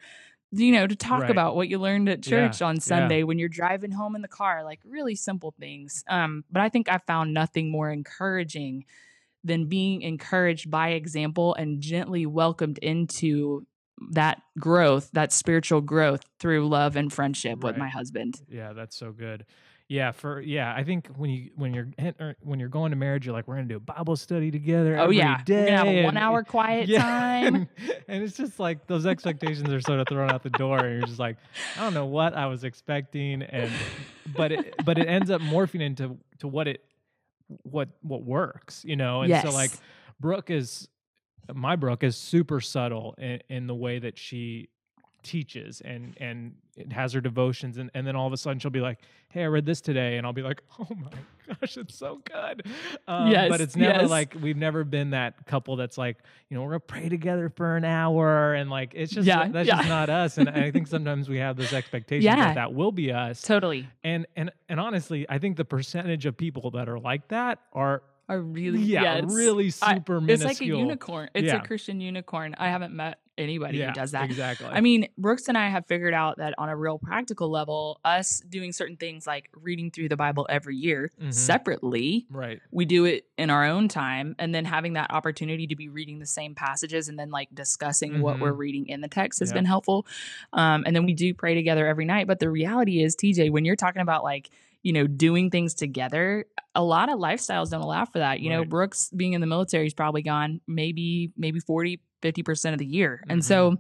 you 0.51 0.71
know 0.71 0.87
to 0.87 0.95
talk 0.95 1.21
Right. 1.21 1.29
about 1.29 1.55
what 1.55 1.67
you 1.69 1.77
learned 1.79 2.09
at 2.09 2.25
Yeah, 2.25 2.47
church 2.47 2.61
on 2.61 2.75
yeah. 2.75 2.79
sunday 2.79 3.23
when 3.23 3.37
you're 3.39 3.49
driving 3.49 3.91
home 3.91 4.15
in 4.15 4.21
the 4.21 4.27
car 4.27 4.63
like 4.63 4.79
really 4.83 5.15
simple 5.15 5.53
things 5.59 6.03
um 6.09 6.43
but 6.51 6.61
i 6.61 6.69
think 6.69 6.89
i 6.89 6.97
found 6.97 7.33
nothing 7.33 7.69
more 7.69 7.91
encouraging 7.91 8.85
than 9.43 9.65
being 9.67 10.01
encouraged 10.01 10.69
by 10.69 10.89
example 10.89 11.53
and 11.55 11.81
gently 11.81 12.25
welcomed 12.25 12.77
into 12.79 13.65
that 14.11 14.41
growth 14.57 15.09
that 15.13 15.31
spiritual 15.31 15.81
growth 15.81 16.21
through 16.39 16.67
love 16.67 16.95
and 16.95 17.11
friendship 17.13 17.63
with 17.63 17.77
my 17.77 17.89
husband 17.89 18.41
Yeah, 18.49 18.73
that's 18.73 18.95
so 18.95 19.11
good. 19.11 19.45
Yeah, 19.89 20.11
for 20.11 20.39
yeah, 20.39 20.71
I 20.75 20.83
think 20.83 21.07
when 21.17 21.31
you 21.31 21.49
when 21.55 21.73
you're 21.73 21.87
er, 21.99 22.35
when 22.41 22.59
you're 22.59 22.69
going 22.69 22.91
to 22.91 22.95
marriage, 22.95 23.25
you're 23.25 23.33
like, 23.33 23.47
we're 23.47 23.55
gonna 23.55 23.67
do 23.67 23.77
a 23.77 23.79
Bible 23.79 24.15
study 24.15 24.51
together. 24.51 24.99
oh 24.99 25.05
every 25.05 25.17
yeah 25.17 25.41
we're 25.47 25.65
gonna 25.65 25.77
have 25.77 25.87
a 25.87 26.03
one 26.03 26.15
hour 26.15 26.43
quiet 26.43 26.87
yeah, 26.87 27.01
time 27.01 27.55
And, 27.55 27.67
and 28.07 28.23
it's 28.23 28.37
just 28.37 28.59
like 28.59 28.85
those 28.85 29.07
expectations 29.07 29.67
are 29.69 29.81
sort 29.81 29.99
of 29.99 30.07
thrown 30.07 30.29
out 30.29 30.43
the 30.43 30.51
door, 30.51 30.77
and 30.77 30.99
you're 30.99 31.07
just 31.07 31.17
like, 31.17 31.37
I 31.75 31.81
don't 31.81 31.95
know 31.95 32.05
what 32.05 32.35
I 32.35 32.45
was 32.45 32.63
expecting, 32.63 33.41
and 33.41 33.71
but 34.37 34.51
it 34.51 34.75
but 34.85 34.99
it 34.99 35.07
ends 35.07 35.31
up 35.31 35.41
morphing 35.41 35.81
into 35.81 36.19
to 36.37 36.47
what 36.47 36.67
it 36.67 36.83
what 37.63 37.89
what 38.03 38.23
works, 38.23 38.85
you 38.85 38.95
know. 38.95 39.23
And 39.23 39.41
so 39.41 39.49
like 39.49 39.71
Brooke 40.19 40.51
is 40.51 40.87
my 41.51 41.75
Brooke 41.75 42.03
is 42.03 42.15
super 42.15 42.61
subtle 42.61 43.15
in, 43.17 43.41
in 43.49 43.65
the 43.65 43.73
way 43.73 43.97
that 43.97 44.19
she 44.19 44.69
teaches 45.23 45.81
and 45.81 46.15
and 46.19 46.53
it 46.79 46.91
has 46.93 47.13
her 47.13 47.21
devotions 47.21 47.77
and, 47.77 47.89
and 47.93 48.05
then 48.07 48.15
all 48.15 48.25
of 48.27 48.33
a 48.33 48.37
sudden 48.37 48.59
she'll 48.59 48.71
be 48.71 48.79
like 48.81 48.99
hey 49.29 49.43
i 49.43 49.45
read 49.45 49.65
this 49.65 49.81
today 49.81 50.17
and 50.17 50.25
i'll 50.25 50.33
be 50.33 50.41
like 50.41 50.61
oh 50.79 50.87
my 50.95 51.09
gosh 51.47 51.77
it's 51.77 51.95
so 51.95 52.21
good 52.25 52.65
um, 53.07 53.29
Yes, 53.31 53.49
but 53.49 53.61
it's 53.61 53.75
never 53.75 54.01
yes. 54.01 54.09
like 54.09 54.35
we've 54.41 54.57
never 54.57 54.83
been 54.83 55.11
that 55.11 55.45
couple 55.45 55.75
that's 55.75 55.97
like 55.97 56.17
you 56.49 56.55
know 56.57 56.63
we're 56.63 56.69
gonna 56.69 56.79
pray 56.81 57.09
together 57.09 57.49
for 57.55 57.75
an 57.75 57.85
hour 57.85 58.53
and 58.53 58.69
like 58.69 58.93
it's 58.95 59.11
just 59.11 59.27
Yeah, 59.27 59.47
that's 59.49 59.67
yeah. 59.67 59.77
just 59.77 59.89
not 59.89 60.09
us 60.09 60.37
and 60.37 60.49
i 60.49 60.71
think 60.71 60.87
sometimes 60.95 61.27
we 61.29 61.37
have 61.37 61.57
this 61.57 61.73
expectation 61.73 62.23
Yeah. 62.25 62.35
that 62.37 62.55
that 62.55 62.73
will 62.73 62.91
be 62.91 63.11
us 63.11 63.41
totally 63.41 63.87
and 64.03 64.25
and 64.35 64.51
and 64.69 64.79
honestly 64.79 65.25
i 65.29 65.37
think 65.37 65.57
the 65.57 65.65
percentage 65.65 66.25
of 66.25 66.37
people 66.37 66.71
that 66.71 66.87
are 66.89 66.99
like 66.99 67.27
that 67.29 67.59
are 67.73 68.03
are 68.27 68.41
really 68.41 68.79
yeah 68.79 69.15
yes. 69.15 69.33
really 69.33 69.71
I- 69.81 69.95
super 69.95 70.17
it's 70.17 70.25
minuscule 70.43 70.47
like 70.49 70.61
a 70.61 70.65
unicorn 70.87 71.29
it's 71.33 71.47
Yeah. 71.47 71.57
a 71.57 71.65
christian 71.65 71.99
unicorn 71.99 72.53
i 72.59 72.69
haven't 72.69 72.93
met 72.93 73.17
anybody 73.39 73.77
yeah 73.79 73.87
who 73.87 73.93
does 73.93 74.11
that 74.11 74.25
exactly 74.25 74.67
I 74.71 74.81
mean, 74.81 75.07
Brooks 75.17 75.47
and 75.47 75.57
I 75.57 75.69
have 75.69 75.85
figured 75.87 76.13
out 76.13 76.37
that 76.37 76.53
on 76.57 76.69
a 76.69 76.75
real 76.75 76.99
practical 76.99 77.49
level, 77.49 77.99
us 78.05 78.41
doing 78.47 78.71
certain 78.71 78.97
things 78.97 79.25
like 79.25 79.49
reading 79.53 79.89
through 79.91 80.09
the 80.09 80.17
Bible 80.17 80.45
every 80.49 80.75
year 80.75 81.11
Mhm. 81.21 81.33
separately, 81.33 82.27
right 82.29 82.59
we 82.71 82.85
do 82.85 83.05
it 83.05 83.25
in 83.37 83.49
our 83.49 83.65
own 83.65 83.87
time, 83.87 84.35
and 84.39 84.53
then 84.53 84.65
having 84.65 84.93
that 84.93 85.11
opportunity 85.11 85.65
to 85.67 85.75
be 85.75 85.89
reading 85.89 86.19
the 86.19 86.25
same 86.25 86.53
passages 86.55 87.07
and 87.09 87.17
then 87.17 87.29
like 87.31 87.47
discussing 87.53 88.21
what 88.21 88.37
Mhm. 88.37 88.41
we're 88.41 88.53
reading 88.53 88.87
in 88.87 89.01
the 89.01 89.07
text 89.07 89.39
has 89.39 89.49
Yep. 89.49 89.55
been 89.55 89.65
helpful. 89.65 90.05
Um, 90.53 90.83
and 90.85 90.95
then 90.95 91.05
we 91.05 91.13
do 91.13 91.33
pray 91.33 91.55
together 91.55 91.87
every 91.87 92.05
night. 92.05 92.27
But 92.27 92.39
the 92.39 92.49
reality 92.49 93.01
is, 93.01 93.15
TJ, 93.15 93.49
when 93.49 93.65
you're 93.65 93.75
talking 93.75 94.01
about 94.01 94.23
like, 94.23 94.49
you 94.83 94.93
know, 94.93 95.07
doing 95.07 95.49
things 95.49 95.73
together, 95.73 96.45
a 96.75 96.83
lot 96.83 97.09
of 97.09 97.19
lifestyles 97.19 97.69
don't 97.71 97.81
allow 97.81 98.05
for 98.05 98.19
that. 98.19 98.39
You 98.39 98.49
know, 98.49 98.63
Brooks 98.63 99.09
being 99.15 99.33
in 99.33 99.41
the 99.41 99.47
military 99.47 99.87
is 99.87 99.93
probably 99.93 100.21
gone 100.21 100.61
maybe, 100.67 101.31
maybe 101.35 101.59
40, 101.59 101.99
50% 102.21 102.73
of 102.73 102.79
the 102.79 102.85
year. 102.85 103.23
And 103.29 103.41
Mhm. 103.41 103.43
so, 103.45 103.77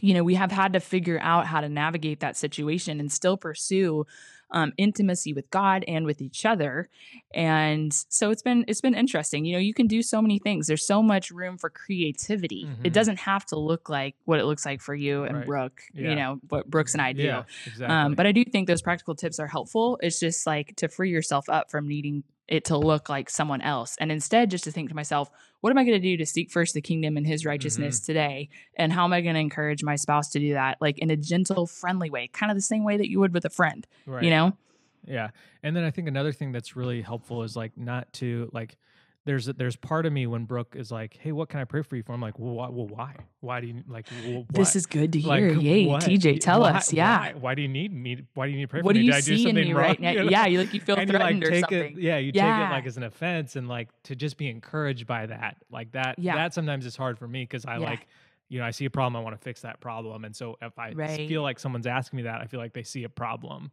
you 0.00 0.14
know, 0.14 0.24
we 0.24 0.34
have 0.36 0.50
had 0.52 0.72
to 0.72 0.80
figure 0.80 1.18
out 1.20 1.46
how 1.46 1.60
to 1.60 1.68
navigate 1.68 2.20
that 2.20 2.36
situation 2.36 2.98
and 3.00 3.10
still 3.12 3.36
pursue 3.36 4.06
um, 4.54 4.70
intimacy 4.76 5.32
with 5.32 5.50
God 5.50 5.82
and 5.88 6.04
with 6.04 6.20
each 6.20 6.44
other. 6.44 6.90
And 7.32 7.90
so 8.10 8.30
it's 8.30 8.42
been 8.42 8.66
it's 8.68 8.82
been 8.82 8.94
interesting. 8.94 9.46
You 9.46 9.54
know, 9.54 9.58
you 9.58 9.72
can 9.72 9.86
do 9.86 10.02
so 10.02 10.20
many 10.20 10.38
things. 10.38 10.66
There's 10.66 10.86
so 10.86 11.02
much 11.02 11.30
room 11.30 11.56
for 11.56 11.70
creativity. 11.70 12.66
Mhm. 12.66 12.84
It 12.84 12.92
doesn't 12.92 13.18
have 13.20 13.46
to 13.46 13.58
look 13.58 13.88
like 13.88 14.14
what 14.24 14.38
it 14.40 14.44
looks 14.44 14.66
like 14.66 14.82
for 14.82 14.94
you 14.94 15.24
and 15.24 15.38
Right. 15.38 15.46
Brooke. 15.46 15.80
Yeah. 15.94 16.10
You 16.10 16.16
know 16.16 16.40
what 16.50 16.68
Brooks 16.68 16.92
and 16.92 17.00
I 17.00 17.14
do. 17.14 17.22
yeah 17.22 17.44
exactly 17.66 17.86
Um, 17.96 18.14
but 18.14 18.26
I 18.26 18.32
do 18.32 18.44
think 18.44 18.68
those 18.68 18.82
practical 18.82 19.14
tips 19.14 19.38
are 19.38 19.46
helpful. 19.46 19.98
It's 20.02 20.20
just 20.20 20.46
like 20.46 20.76
to 20.76 20.88
free 20.88 21.10
yourself 21.10 21.48
up 21.48 21.70
from 21.70 21.88
needing 21.88 22.22
it 22.52 22.64
to 22.66 22.76
look 22.76 23.08
like 23.08 23.30
someone 23.30 23.62
else, 23.62 23.96
and 23.98 24.12
instead 24.12 24.50
just 24.50 24.64
to 24.64 24.70
think 24.70 24.90
to 24.90 24.94
myself, 24.94 25.30
what 25.60 25.70
am 25.70 25.78
I 25.78 25.84
going 25.84 26.00
to 26.00 26.08
do 26.10 26.16
to 26.18 26.26
seek 26.26 26.50
first 26.50 26.74
the 26.74 26.80
kingdom 26.80 27.16
and 27.16 27.26
His 27.26 27.46
righteousness 27.46 27.98
Mm-hmm. 27.98 28.06
today, 28.06 28.48
and 28.76 28.92
how 28.92 29.04
am 29.04 29.12
I 29.12 29.20
going 29.22 29.34
to 29.34 29.40
encourage 29.40 29.82
my 29.82 29.96
spouse 29.96 30.28
to 30.30 30.38
do 30.38 30.52
that, 30.52 30.76
like 30.80 30.98
in 30.98 31.10
a 31.10 31.16
gentle, 31.16 31.66
friendly 31.66 32.10
way, 32.10 32.28
kind 32.32 32.52
of 32.52 32.56
the 32.56 32.62
same 32.62 32.84
way 32.84 32.96
that 32.96 33.08
you 33.10 33.18
would 33.20 33.32
with 33.32 33.44
a 33.44 33.50
friend. 33.50 33.86
right 34.06 34.22
You 34.22 34.30
know? 34.30 34.56
Yeah. 35.04 35.30
And 35.62 35.74
then 35.74 35.82
I 35.84 35.90
think 35.90 36.06
another 36.08 36.32
thing 36.32 36.52
that's 36.52 36.76
really 36.76 37.02
helpful 37.02 37.42
is 37.42 37.56
like 37.56 37.72
not 37.76 38.12
to 38.14 38.48
like 38.52 38.76
there's 39.24 39.46
there's 39.46 39.76
part 39.76 40.04
of 40.04 40.12
me 40.12 40.26
when 40.26 40.44
Brooke 40.46 40.74
is 40.76 40.90
like, 40.90 41.16
"Hey, 41.20 41.30
what 41.32 41.48
can 41.48 41.60
I 41.60 41.64
pray 41.64 41.82
for 41.82 41.94
you 41.96 42.02
for?" 42.02 42.12
I'm 42.12 42.20
like, 42.20 42.38
"Well, 42.38 42.54
why? 42.54 42.68
Well, 42.70 42.88
why? 42.88 43.14
Why 43.40 43.60
do 43.60 43.68
you 43.68 43.82
like? 43.86 44.06
Well, 44.26 44.44
This 44.50 44.74
is 44.74 44.86
good 44.86 45.12
to 45.12 45.20
hear. 45.20 45.52
Like, 45.54 45.62
Yay, 45.62 45.86
what? 45.86 46.02
TJ, 46.02 46.40
tell 46.40 46.60
why- 46.62 46.72
us. 46.72 46.92
Yeah. 46.92 47.18
Why, 47.18 47.32
why 47.38 47.54
do 47.54 47.62
you 47.62 47.68
need 47.68 47.92
me? 47.92 48.22
Why 48.34 48.46
do 48.46 48.50
you 48.52 48.58
need 48.58 48.64
to 48.64 48.68
pray 48.68 48.80
What 48.82 48.90
for 48.90 48.94
do 48.94 49.00
me? 49.00 49.06
you 49.06 49.12
Did 49.12 49.18
I 49.18 49.20
do 49.20 49.38
something 49.38 49.54
me 49.54 49.72
wrong? 49.72 49.82
right 49.84 50.00
now? 50.00 50.10
You 50.12 50.24
know? 50.24 50.30
Yeah, 50.30 50.46
you 50.46 50.58
like 50.58 50.74
you 50.74 50.80
feel 50.80 50.96
and 50.96 51.08
you 51.08 51.18
like 51.18 51.22
threatened 51.40 51.44
or 51.44 51.60
something. 51.60 51.96
it, 51.98 52.02
yeah, 52.02 52.18
you 52.18 52.32
Yeah. 52.34 52.58
take 52.58 52.66
it 52.66 52.72
like 52.72 52.86
as 52.86 52.96
an 52.96 53.04
offense, 53.04 53.54
and 53.56 53.68
like 53.68 53.88
to 54.04 54.16
just 54.16 54.36
be 54.36 54.48
encouraged 54.48 55.06
by 55.06 55.26
that, 55.26 55.56
like 55.70 55.92
that. 55.92 56.18
Yeah. 56.18 56.34
That 56.34 56.52
sometimes 56.54 56.84
is 56.84 56.96
hard 56.96 57.18
for 57.18 57.28
me 57.28 57.44
because 57.44 57.64
I 57.64 57.74
Yeah. 57.78 57.86
like, 57.90 58.08
you 58.48 58.58
know, 58.58 58.64
I 58.64 58.70
see 58.72 58.84
a 58.86 58.90
problem, 58.90 59.16
I 59.20 59.22
want 59.24 59.36
to 59.36 59.42
fix 59.42 59.62
that 59.62 59.80
problem, 59.80 60.24
and 60.24 60.34
so 60.34 60.58
if 60.60 60.78
I 60.78 60.92
Right. 60.92 61.28
feel 61.28 61.42
like 61.42 61.58
someone's 61.60 61.86
asking 61.86 62.18
me 62.18 62.22
that, 62.24 62.40
I 62.40 62.46
feel 62.46 62.58
like 62.60 62.72
they 62.74 62.82
see 62.82 63.04
a 63.04 63.08
problem. 63.08 63.70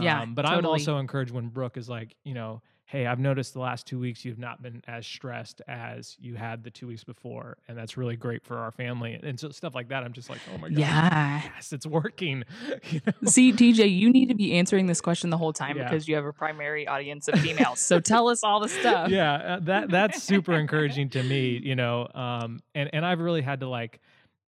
Yeah, 0.00 0.22
Um, 0.22 0.34
but 0.34 0.44
I'm 0.46 0.66
also 0.66 0.98
encouraged 0.98 1.30
when 1.32 1.48
Brooke 1.48 1.76
is 1.76 1.88
like, 1.88 2.16
you 2.24 2.34
know, 2.34 2.60
hey, 2.88 3.04
I've 3.04 3.18
noticed 3.18 3.52
the 3.52 3.58
last 3.58 3.84
two 3.84 3.98
weeks 3.98 4.24
you've 4.24 4.38
not 4.38 4.62
been 4.62 4.80
as 4.86 5.04
stressed 5.04 5.60
as 5.66 6.16
you 6.20 6.36
had 6.36 6.62
the 6.62 6.70
two 6.70 6.86
weeks 6.86 7.02
before, 7.02 7.56
and 7.66 7.76
that's 7.76 7.96
really 7.96 8.14
great 8.14 8.44
for 8.44 8.58
our 8.58 8.70
family, 8.70 9.18
and 9.22 9.38
so 9.40 9.50
stuff 9.50 9.74
like 9.74 9.88
that. 9.88 10.04
I'm 10.04 10.12
just 10.12 10.30
like, 10.30 10.38
oh 10.54 10.58
my 10.58 10.68
god, 10.68 10.78
Yeah. 10.78 11.42
yes, 11.56 11.72
it's 11.72 11.84
working. 11.86 12.44
you 12.90 13.00
know? 13.04 13.12
See, 13.28 13.52
TJ, 13.52 13.92
you 13.98 14.10
need 14.12 14.28
to 14.28 14.34
be 14.36 14.52
answering 14.56 14.86
this 14.86 15.00
question 15.00 15.30
the 15.30 15.36
whole 15.36 15.52
time 15.52 15.76
Yeah. 15.76 15.84
because 15.84 16.06
you 16.06 16.14
have 16.14 16.24
a 16.24 16.32
primary 16.32 16.86
audience 16.86 17.26
of 17.26 17.40
females. 17.40 17.80
so 17.80 17.98
tell 17.98 18.28
us 18.28 18.44
all 18.44 18.60
the 18.60 18.68
stuff. 18.68 19.10
yeah 19.10 19.34
uh, 19.34 19.60
that 19.62 19.90
that's 19.90 20.22
super 20.22 20.52
encouraging 20.58 21.08
to 21.10 21.22
me 21.22 21.60
you 21.62 21.74
know 21.74 22.06
um 22.14 22.60
and 22.74 22.88
and 22.92 23.04
i've 23.04 23.20
really 23.20 23.42
had 23.42 23.60
to 23.60 23.68
like 23.68 24.00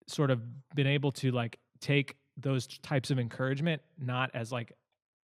sort 0.07 0.31
of 0.31 0.41
been 0.75 0.87
able 0.87 1.13
to 1.13 1.31
like 1.31 1.59
take 1.81 2.17
those 2.37 2.67
types 2.83 3.11
of 3.11 3.19
encouragement 3.19 3.81
not 3.99 4.31
as 4.35 4.53
like 4.53 4.73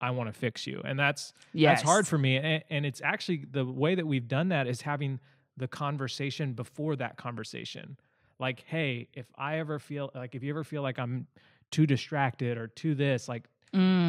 i 0.03 0.11
want 0.11 0.29
to 0.29 0.33
fix 0.33 0.67
you 0.67 0.81
and 0.85 0.99
that's 0.99 1.33
Yes. 1.55 1.79
that's 1.79 1.83
hard 1.83 2.07
for 2.07 2.19
me 2.19 2.37
and, 2.37 2.65
and 2.71 2.87
it's 2.87 3.01
actually 3.03 3.45
the 3.51 3.65
way 3.65 3.95
that 3.95 4.07
we've 4.07 4.29
done 4.29 4.49
that 4.49 4.67
is 4.67 4.83
having 4.83 5.21
the 5.57 5.69
conversation 5.69 6.53
before 6.55 6.97
that 6.97 7.17
conversation 7.17 7.97
like 8.38 8.65
hey 8.67 9.09
if 9.15 9.27
i 9.37 9.59
ever 9.59 9.79
feel 9.79 10.11
like 10.15 10.35
if 10.35 10.43
you 10.43 10.51
ever 10.51 10.65
feel 10.65 10.83
like 10.83 10.99
i'm 10.99 11.27
too 11.71 11.87
distracted 11.87 12.59
or 12.59 12.67
too 12.69 12.95
this 12.95 13.29
like 13.29 13.49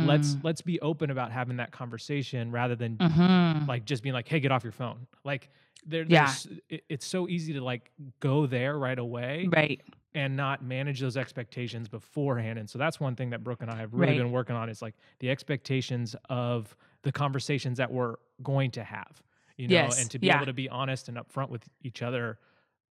let's 0.01 0.38
let's 0.43 0.62
be 0.62 0.79
open 0.82 1.10
about 1.12 1.32
having 1.32 1.58
that 1.58 1.71
conversation 1.71 2.51
rather 2.51 2.75
than 2.75 2.99
Mhm. 2.99 3.67
like 3.67 3.86
just 3.86 4.03
being 4.03 4.13
like, 4.13 4.27
"Hey, 4.27 4.39
get 4.39 4.51
off 4.51 4.63
your 4.63 4.71
phone." 4.73 5.08
Like, 5.23 5.49
there, 5.86 6.03
Yeah. 6.06 6.25
there's, 6.25 6.47
it, 6.69 6.84
it's 6.89 7.06
so 7.06 7.29
easy 7.29 7.53
to 7.53 7.62
like 7.63 7.91
go 8.19 8.45
there 8.45 8.77
right 8.77 8.99
away 8.99 9.47
right. 9.53 9.82
And 10.15 10.36
not 10.36 10.63
manage 10.63 10.99
those 10.99 11.17
expectations 11.17 11.88
beforehand. 11.88 12.60
And 12.60 12.69
so 12.69 12.78
that's 12.78 12.99
one 12.99 13.15
thing 13.15 13.32
that 13.32 13.43
Brooke 13.43 13.62
and 13.62 13.71
I 13.71 13.78
have 13.78 13.93
really 13.93 14.13
Right. 14.13 14.17
been 14.19 14.32
working 14.32 14.56
on 14.56 14.69
is 14.69 14.82
like 14.82 14.93
the 15.19 15.30
expectations 15.30 16.15
of 16.30 16.76
the 17.02 17.12
conversations 17.12 17.78
that 17.80 17.91
we're 17.91 18.15
going 18.43 18.71
to 18.71 18.84
have, 18.84 19.21
you 19.58 19.67
know, 19.67 19.73
Yes, 19.73 19.99
and 19.99 20.10
to 20.12 20.19
be 20.19 20.28
yeah. 20.28 20.38
able 20.38 20.45
to 20.45 20.54
be 20.54 20.69
honest 20.69 21.10
and 21.10 21.17
upfront 21.17 21.49
with 21.49 21.67
each 21.82 22.02
other 22.02 22.38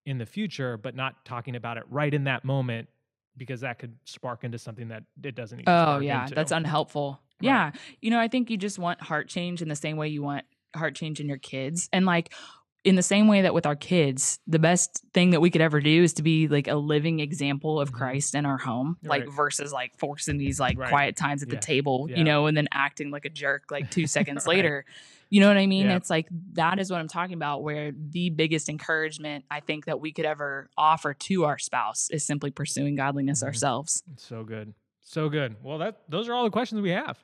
in 0.06 0.16
the 0.18 0.24
future, 0.26 0.76
but 0.78 0.94
not 0.96 1.24
talking 1.26 1.56
about 1.56 1.76
it 1.76 1.84
right 1.90 2.12
in 2.14 2.24
that 2.24 2.44
moment 2.44 2.88
because 3.36 3.60
that 3.60 3.78
could 3.78 3.94
spark 4.06 4.42
into 4.44 4.58
something 4.58 4.88
that 4.88 5.04
it 5.22 5.34
doesn't. 5.34 5.62
Oh 5.66 5.98
yeah, 6.00 6.22
into. 6.22 6.34
that's 6.34 6.52
unhelpful. 6.52 7.20
Yeah. 7.40 7.72
You 8.00 8.10
know, 8.10 8.18
I 8.18 8.28
think 8.28 8.50
you 8.50 8.56
just 8.56 8.78
want 8.78 9.00
heart 9.02 9.28
change 9.28 9.62
in 9.62 9.68
the 9.68 9.76
same 9.76 9.96
way 9.96 10.08
you 10.08 10.22
want 10.22 10.44
heart 10.74 10.94
change 10.94 11.20
in 11.20 11.28
your 11.28 11.38
kids. 11.38 11.88
And 11.92 12.04
like 12.06 12.32
in 12.82 12.94
the 12.94 13.02
same 13.02 13.28
way 13.28 13.42
that 13.42 13.52
with 13.52 13.66
our 13.66 13.76
kids, 13.76 14.38
the 14.46 14.58
best 14.58 15.02
thing 15.12 15.30
that 15.30 15.40
we 15.40 15.50
could 15.50 15.60
ever 15.60 15.80
do 15.80 16.02
is 16.02 16.14
to 16.14 16.22
be 16.22 16.48
like 16.48 16.66
a 16.66 16.74
living 16.76 17.20
example 17.20 17.78
of 17.80 17.90
Mhm. 17.90 17.94
Christ 17.94 18.34
in 18.34 18.46
our 18.46 18.56
home, 18.58 18.96
like 19.02 19.26
Right. 19.26 19.32
versus 19.34 19.72
like 19.72 19.98
forcing 19.98 20.38
these 20.38 20.58
like 20.58 20.78
Right. 20.78 20.88
quiet 20.88 21.16
times 21.16 21.42
at 21.42 21.48
Yeah. 21.48 21.56
the 21.56 21.60
table, 21.60 22.06
Yeah. 22.08 22.16
you 22.18 22.24
know, 22.24 22.46
and 22.46 22.56
then 22.56 22.68
acting 22.72 23.10
like 23.10 23.24
a 23.26 23.30
jerk 23.30 23.64
like 23.70 23.90
two 23.90 24.06
seconds 24.06 24.46
Right. 24.46 24.56
later. 24.56 24.84
You 25.28 25.40
know 25.40 25.48
what 25.48 25.58
I 25.58 25.66
mean? 25.66 25.86
Yeah. 25.86 25.96
It's 25.96 26.08
like 26.10 26.26
that 26.54 26.78
is 26.78 26.90
what 26.90 27.00
I'm 27.00 27.06
talking 27.08 27.34
about, 27.34 27.62
where 27.62 27.92
the 27.92 28.30
biggest 28.30 28.68
encouragement 28.68 29.44
I 29.50 29.60
think 29.60 29.84
that 29.84 30.00
we 30.00 30.10
could 30.12 30.24
ever 30.24 30.70
offer 30.76 31.12
to 31.14 31.44
our 31.44 31.58
spouse 31.58 32.08
is 32.10 32.24
simply 32.24 32.50
pursuing 32.50 32.94
godliness 32.96 33.42
Mhm. 33.42 33.46
ourselves. 33.46 34.02
So 34.16 34.42
good. 34.42 34.74
So 35.02 35.28
good. 35.28 35.56
Well, 35.62 35.78
that 35.78 36.02
those 36.08 36.28
are 36.28 36.32
all 36.34 36.44
the 36.44 36.50
questions 36.50 36.80
we 36.80 36.90
have. 36.90 37.22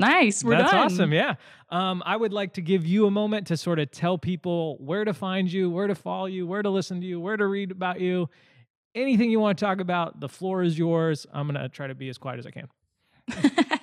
Nice. 0.00 0.42
We're 0.42 0.56
That's 0.56 0.72
done. 0.72 0.86
awesome. 0.86 1.12
Yeah. 1.12 1.34
Um, 1.70 2.02
I 2.04 2.16
would 2.16 2.32
like 2.32 2.54
to 2.54 2.62
give 2.62 2.86
you 2.86 3.06
a 3.06 3.10
moment 3.10 3.46
to 3.48 3.56
sort 3.56 3.78
of 3.78 3.90
tell 3.90 4.18
people 4.18 4.76
where 4.78 5.04
to 5.04 5.14
find 5.14 5.52
you, 5.52 5.70
where 5.70 5.86
to 5.86 5.94
follow 5.94 6.26
you, 6.26 6.46
where 6.46 6.62
to 6.62 6.70
listen 6.70 7.00
to 7.00 7.06
you, 7.06 7.20
where 7.20 7.36
to 7.36 7.46
read 7.46 7.70
about 7.70 8.00
you. 8.00 8.28
Anything 8.94 9.30
you 9.30 9.38
want 9.38 9.56
to 9.58 9.64
talk 9.64 9.80
about, 9.80 10.18
the 10.18 10.28
floor 10.28 10.62
is 10.62 10.76
yours. 10.76 11.26
I'm 11.32 11.46
going 11.46 11.60
to 11.60 11.68
try 11.68 11.86
to 11.86 11.94
be 11.94 12.08
as 12.08 12.18
quiet 12.18 12.40
as 12.40 12.46
I 12.46 12.50
can. 12.50 12.68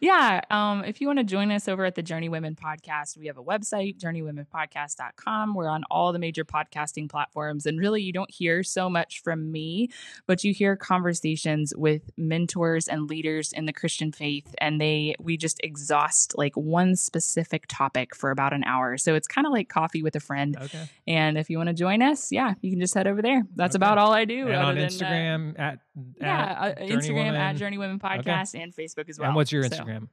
yeah. 0.00 0.40
Um, 0.50 0.84
if 0.84 1.00
you 1.00 1.06
want 1.06 1.18
to 1.18 1.24
join 1.24 1.50
us 1.50 1.68
over 1.68 1.84
at 1.84 1.94
the 1.94 2.02
Journey 2.02 2.28
Women 2.28 2.56
podcast, 2.56 3.16
we 3.16 3.26
have 3.26 3.38
a 3.38 3.42
website, 3.42 3.98
journeywomenpodcast.com. 3.98 5.54
We're 5.54 5.68
on 5.68 5.84
all 5.90 6.12
the 6.12 6.18
major 6.18 6.44
podcasting 6.44 7.08
platforms. 7.08 7.66
And 7.66 7.78
really, 7.78 8.02
you 8.02 8.12
don't 8.12 8.30
hear 8.30 8.62
so 8.62 8.88
much 8.90 9.22
from 9.22 9.50
me, 9.52 9.88
but 10.26 10.44
you 10.44 10.52
hear 10.52 10.76
conversations 10.76 11.72
with 11.76 12.10
mentors 12.16 12.88
and 12.88 13.08
leaders 13.08 13.52
in 13.52 13.66
the 13.66 13.72
Christian 13.72 14.12
faith. 14.12 14.54
And 14.58 14.80
they, 14.80 15.14
we 15.18 15.36
just 15.36 15.60
exhaust 15.62 16.36
like 16.36 16.56
one 16.56 16.96
specific 16.96 17.64
topic 17.68 18.14
for 18.14 18.30
about 18.30 18.52
an 18.52 18.64
hour. 18.64 18.96
So 18.98 19.14
it's 19.14 19.28
kind 19.28 19.46
of 19.46 19.52
like 19.52 19.68
coffee 19.68 20.02
with 20.02 20.16
a 20.16 20.20
friend. 20.20 20.56
Okay. 20.60 20.88
And 21.06 21.38
if 21.38 21.50
you 21.50 21.56
want 21.58 21.68
to 21.68 21.74
join 21.74 22.02
us, 22.02 22.30
yeah, 22.32 22.54
you 22.60 22.70
can 22.70 22.80
just 22.80 22.94
head 22.94 23.06
over 23.06 23.22
there. 23.22 23.42
That's 23.56 23.74
Okay. 23.74 23.78
about 23.78 23.98
all 23.98 24.12
I 24.12 24.24
do. 24.24 24.46
And 24.48 24.56
on 24.56 24.74
than, 24.74 24.84
uh, 24.84 24.88
Instagram 24.88 25.58
at, 25.58 25.78
yeah, 26.20 26.58
uh, 26.60 26.64
at 26.66 26.78
Journey 26.78 26.90
Instagram 26.90 27.38
at 27.38 27.56
Journey 27.56 27.78
Women 27.78 27.98
Podcast 27.98 28.60
and 28.60 28.74
Facebook 28.74 29.08
as 29.08 29.18
well. 29.18 29.28
And 29.28 29.36
what's 29.36 29.52
your 29.52 29.62
Instagram? 29.70 30.08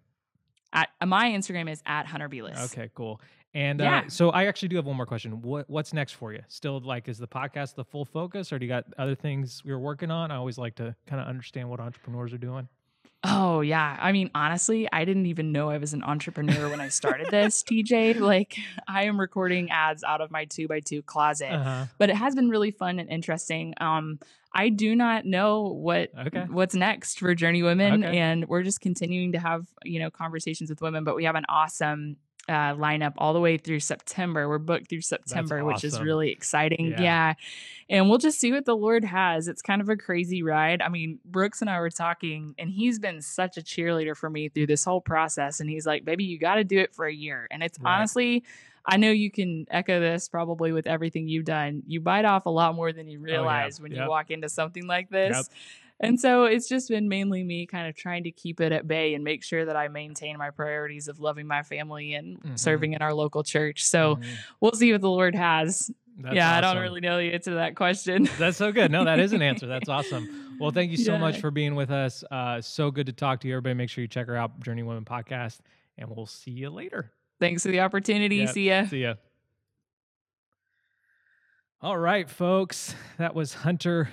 at, 0.74 0.90
uh, 1.02 1.06
my 1.06 1.30
Instagram 1.30 1.72
is 1.72 1.82
at 1.86 2.06
Hunter 2.06 2.30
Beless. 2.30 2.66
Okay, 2.66 2.90
cool. 2.94 3.22
And 3.54 3.82
uh, 3.82 4.04
so 4.08 4.30
I 4.30 4.46
actually 4.46 4.68
do 4.68 4.76
have 4.76 4.86
one 4.86 4.98
more 4.98 5.06
question. 5.06 5.42
What 5.42 5.70
what's 5.70 5.94
next 5.94 6.14
for 6.14 6.32
you? 6.32 6.42
Still 6.48 6.80
like 6.82 7.08
is 7.08 7.18
the 7.18 7.28
podcast 7.28 7.76
the 7.76 7.84
full 7.84 8.06
focus 8.06 8.52
or 8.52 8.60
do 8.60 8.66
you 8.66 8.70
got 8.70 8.86
other 8.98 9.16
things 9.16 9.62
you're 9.66 9.80
working 9.80 10.12
on? 10.12 10.32
I 10.32 10.36
always 10.36 10.58
like 10.58 10.76
to 10.76 10.96
kind 11.08 11.22
of 11.22 11.28
understand 11.28 11.70
what 11.70 11.80
entrepreneurs 11.80 12.34
are 12.34 12.38
doing. 12.38 12.68
Oh 13.24 13.62
yeah. 13.62 13.98
I 14.00 14.12
mean, 14.12 14.30
honestly, 14.36 14.88
I 14.92 15.04
didn't 15.04 15.26
even 15.26 15.52
know 15.52 15.70
I 15.70 15.78
was 15.80 15.94
an 15.94 16.04
entrepreneur 16.04 16.70
when 16.70 16.80
I 16.80 16.90
started 16.90 17.28
this, 17.32 17.64
TJ. 17.64 18.20
Like 18.20 18.56
I 18.88 19.04
am 19.06 19.20
recording 19.20 19.70
ads 19.72 20.04
out 20.04 20.22
of 20.22 20.30
my 20.32 20.46
two 20.46 20.68
by 20.68 20.80
two 20.82 21.02
closet. 21.02 21.52
Uh-huh. 21.52 21.86
But 21.98 22.10
it 22.10 22.16
has 22.16 22.36
been 22.36 22.50
really 22.50 22.72
fun 22.72 23.00
and 23.00 23.10
interesting. 23.10 23.74
Um, 23.82 24.20
I 24.54 24.70
do 24.70 24.96
not 24.96 25.26
know 25.26 25.64
what 25.64 26.12
Okay. 26.28 26.46
what's 26.50 26.76
next 26.76 27.20
for 27.20 27.34
Journey 27.36 27.64
Women, 27.64 28.04
Okay. 28.04 28.18
and 28.18 28.48
we're 28.48 28.64
just 28.64 28.82
continuing 28.82 29.32
to 29.34 29.40
have 29.40 29.66
you 29.84 30.00
know 30.00 30.10
conversations 30.12 30.70
with 30.70 30.82
women. 30.82 31.04
But 31.04 31.16
we 31.16 31.26
have 31.26 31.36
an 31.36 31.46
awesome 31.50 32.18
uh, 32.50 32.74
lineup 32.76 33.14
all 33.18 33.34
the 33.34 33.40
way 33.40 33.58
through 33.58 33.80
September. 33.82 34.48
We're 34.48 34.58
booked 34.58 34.90
through 34.90 35.02
September, 35.02 35.64
which 35.66 35.84
is 35.84 36.00
really 36.00 36.32
exciting. 36.32 36.88
Yeah. 36.92 37.02
Yeah. 37.02 37.34
and 37.90 38.10
we'll 38.10 38.18
just 38.18 38.40
see 38.40 38.52
what 38.52 38.66
the 38.66 38.76
Lord 38.76 39.04
has. 39.06 39.48
It's 39.48 39.62
kind 39.62 39.82
of 39.82 39.90
a 39.90 39.96
crazy 39.98 40.44
ride. 40.44 40.82
I 40.82 40.90
mean, 40.90 41.20
Brooks 41.26 41.62
and 41.62 41.70
I 41.70 41.80
were 41.80 41.90
talking, 41.90 42.56
and 42.58 42.70
he's 42.70 43.00
been 43.00 43.22
such 43.22 43.58
a 43.58 43.62
cheerleader 43.62 44.16
for 44.16 44.30
me 44.30 44.50
through 44.50 44.68
this 44.68 44.84
whole 44.84 45.02
process. 45.02 45.60
And 45.60 45.70
he's 45.70 45.86
like, 45.86 46.04
"Baby, 46.06 46.24
you 46.26 46.38
got 46.40 46.56
to 46.56 46.64
do 46.64 46.80
it 46.80 46.94
for 46.94 47.06
a 47.06 47.14
year." 47.14 47.48
And 47.52 47.62
it's 47.64 47.80
Right. 47.80 47.94
honestly. 47.96 48.44
I 48.90 48.96
know 48.96 49.12
you 49.12 49.30
can 49.30 49.66
echo 49.70 50.00
this 50.00 50.30
probably 50.30 50.72
with 50.72 50.88
everything 50.88 51.28
you've 51.28 51.44
done. 51.44 51.84
You 51.88 52.00
bite 52.00 52.24
off 52.24 52.46
a 52.46 52.50
lot 52.50 52.74
more 52.74 52.94
than 52.94 53.10
you 53.10 53.20
realize 53.20 53.82
when 53.82 53.92
Oh, 53.92 53.96
Yep. 53.98 54.04
you 54.06 54.10
walk 54.10 54.32
into 54.32 54.48
something 54.48 54.88
like 54.88 55.10
this. 55.10 55.50
And 56.00 56.20
so 56.20 56.46
it's 56.46 56.68
just 56.70 56.90
been 56.90 57.08
mainly 57.10 57.44
me 57.44 57.66
kind 57.66 57.88
of 57.88 57.96
trying 57.96 58.24
to 58.26 58.32
keep 58.32 58.62
it 58.62 58.72
at 58.72 58.88
bay 58.88 59.16
and 59.16 59.24
make 59.24 59.44
sure 59.44 59.66
that 59.66 59.76
I 59.76 59.88
maintain 59.88 60.38
my 60.38 60.52
priorities 60.52 61.08
of 61.08 61.20
loving 61.20 61.48
my 61.48 61.64
family 61.64 62.14
and 62.14 62.40
Mhm. 62.42 62.60
serving 62.60 62.94
in 62.94 63.02
our 63.02 63.14
local 63.14 63.44
church. 63.44 63.84
So 63.84 64.18
Mhm. 64.18 64.26
we'll 64.62 64.72
see 64.74 64.92
what 64.92 65.02
the 65.02 65.10
Lord 65.10 65.34
has. 65.34 65.90
That's 66.20 66.36
yeah, 66.36 66.56
I 66.56 66.62
don't 66.62 66.78
really 66.82 67.02
know 67.02 67.18
the 67.18 67.32
answer 67.34 67.52
to 67.52 67.56
that 67.58 67.76
question. 67.76 68.24
That's 68.40 68.58
so 68.58 68.72
good. 68.72 68.92
No, 68.92 69.06
that 69.06 69.20
is 69.20 69.34
an 69.34 69.42
answer. 69.42 69.66
That's 69.76 69.90
awesome. 69.90 70.58
Well, 70.60 70.72
thank 70.72 70.90
you 70.92 70.98
so 70.98 71.18
much 71.18 71.40
for 71.40 71.52
being 71.52 71.76
with 71.76 71.92
us. 71.92 72.24
Uh, 72.32 72.60
so 72.62 72.90
good 72.92 73.06
to 73.08 73.14
talk 73.14 73.40
to 73.42 73.48
you. 73.48 73.54
Everybody, 73.56 73.76
make 73.76 73.90
sure 73.90 74.02
you 74.04 74.08
check 74.08 74.26
her 74.28 74.36
out, 74.36 74.60
Journey 74.60 74.82
Women 74.84 75.06
Podcast, 75.06 75.60
and 75.98 76.10
we'll 76.10 76.26
see 76.26 76.52
you 76.52 76.70
later. 76.72 77.12
Thanks 77.40 77.62
for 77.64 77.70
the 77.70 77.82
opportunity. 77.82 78.38
Yep. 78.38 78.50
See 78.50 78.68
ya. 78.68 78.86
See 78.86 79.02
ya. 79.04 79.14
All 81.82 81.98
right, 81.98 82.28
folks. 82.30 82.96
That 83.20 83.36
was 83.36 83.54
Hunter 83.54 84.10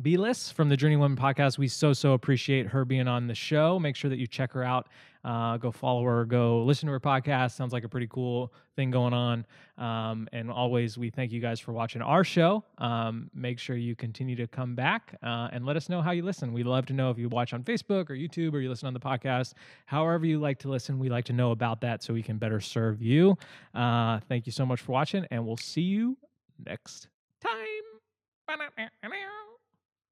Beless 0.00 0.52
from 0.52 0.68
the 0.68 0.76
Journey 0.76 0.96
Women 0.96 1.18
podcast. 1.18 1.58
We 1.58 1.66
so, 1.66 1.92
so 1.92 2.12
appreciate 2.12 2.68
her 2.68 2.84
being 2.84 3.08
on 3.08 3.26
the 3.26 3.34
show. 3.34 3.80
Make 3.80 3.96
sure 3.96 4.08
that 4.08 4.18
you 4.18 4.28
check 4.28 4.52
her 4.52 4.62
out. 4.62 4.88
Uh, 5.24 5.56
go 5.56 5.72
follow 5.72 6.04
her, 6.04 6.24
go 6.24 6.62
listen 6.62 6.86
to 6.86 6.92
her 6.92 7.00
podcast. 7.00 7.56
Sounds 7.56 7.72
like 7.72 7.82
a 7.82 7.88
pretty 7.88 8.06
cool 8.06 8.52
thing 8.76 8.92
going 8.92 9.12
on. 9.12 9.44
Um, 9.76 10.28
and 10.32 10.50
always, 10.50 10.96
we 10.96 11.10
thank 11.10 11.32
you 11.32 11.40
guys 11.40 11.58
for 11.58 11.72
watching 11.72 12.00
our 12.00 12.22
show. 12.22 12.62
Um, 12.78 13.28
make 13.34 13.58
sure 13.58 13.76
you 13.76 13.96
continue 13.96 14.36
to 14.36 14.46
come 14.46 14.76
back 14.76 15.16
uh, 15.22 15.48
and 15.52 15.66
let 15.66 15.76
us 15.76 15.88
know 15.88 16.00
how 16.00 16.12
you 16.12 16.22
listen. 16.22 16.52
We'd 16.52 16.66
love 16.66 16.86
to 16.86 16.92
know 16.92 17.10
if 17.10 17.18
you 17.18 17.28
watch 17.28 17.52
on 17.52 17.64
Facebook 17.64 18.08
or 18.08 18.14
YouTube 18.14 18.54
or 18.54 18.60
you 18.60 18.68
listen 18.68 18.86
on 18.86 18.94
the 18.94 19.00
podcast. 19.00 19.54
However, 19.86 20.24
you 20.24 20.38
like 20.38 20.60
to 20.60 20.68
listen, 20.68 21.00
we 21.00 21.08
like 21.08 21.24
to 21.26 21.32
know 21.32 21.50
about 21.50 21.80
that 21.80 22.04
so 22.04 22.14
we 22.14 22.22
can 22.22 22.38
better 22.38 22.60
serve 22.60 23.02
you. 23.02 23.36
Uh, 23.74 24.20
thank 24.28 24.46
you 24.46 24.52
so 24.52 24.64
much 24.64 24.80
for 24.80 24.92
watching, 24.92 25.26
and 25.32 25.44
we'll 25.44 25.56
see 25.56 25.82
you 25.82 26.16
next 26.64 27.08
time. 27.40 27.56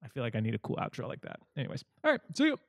I 0.03 0.07
feel 0.09 0.23
like 0.23 0.35
I 0.35 0.39
need 0.39 0.55
a 0.55 0.59
cool 0.59 0.77
outro 0.77 1.07
like 1.07 1.21
that. 1.21 1.39
Anyways, 1.57 1.83
all 2.03 2.11
right, 2.11 2.21
see 2.35 2.45
you. 2.45 2.59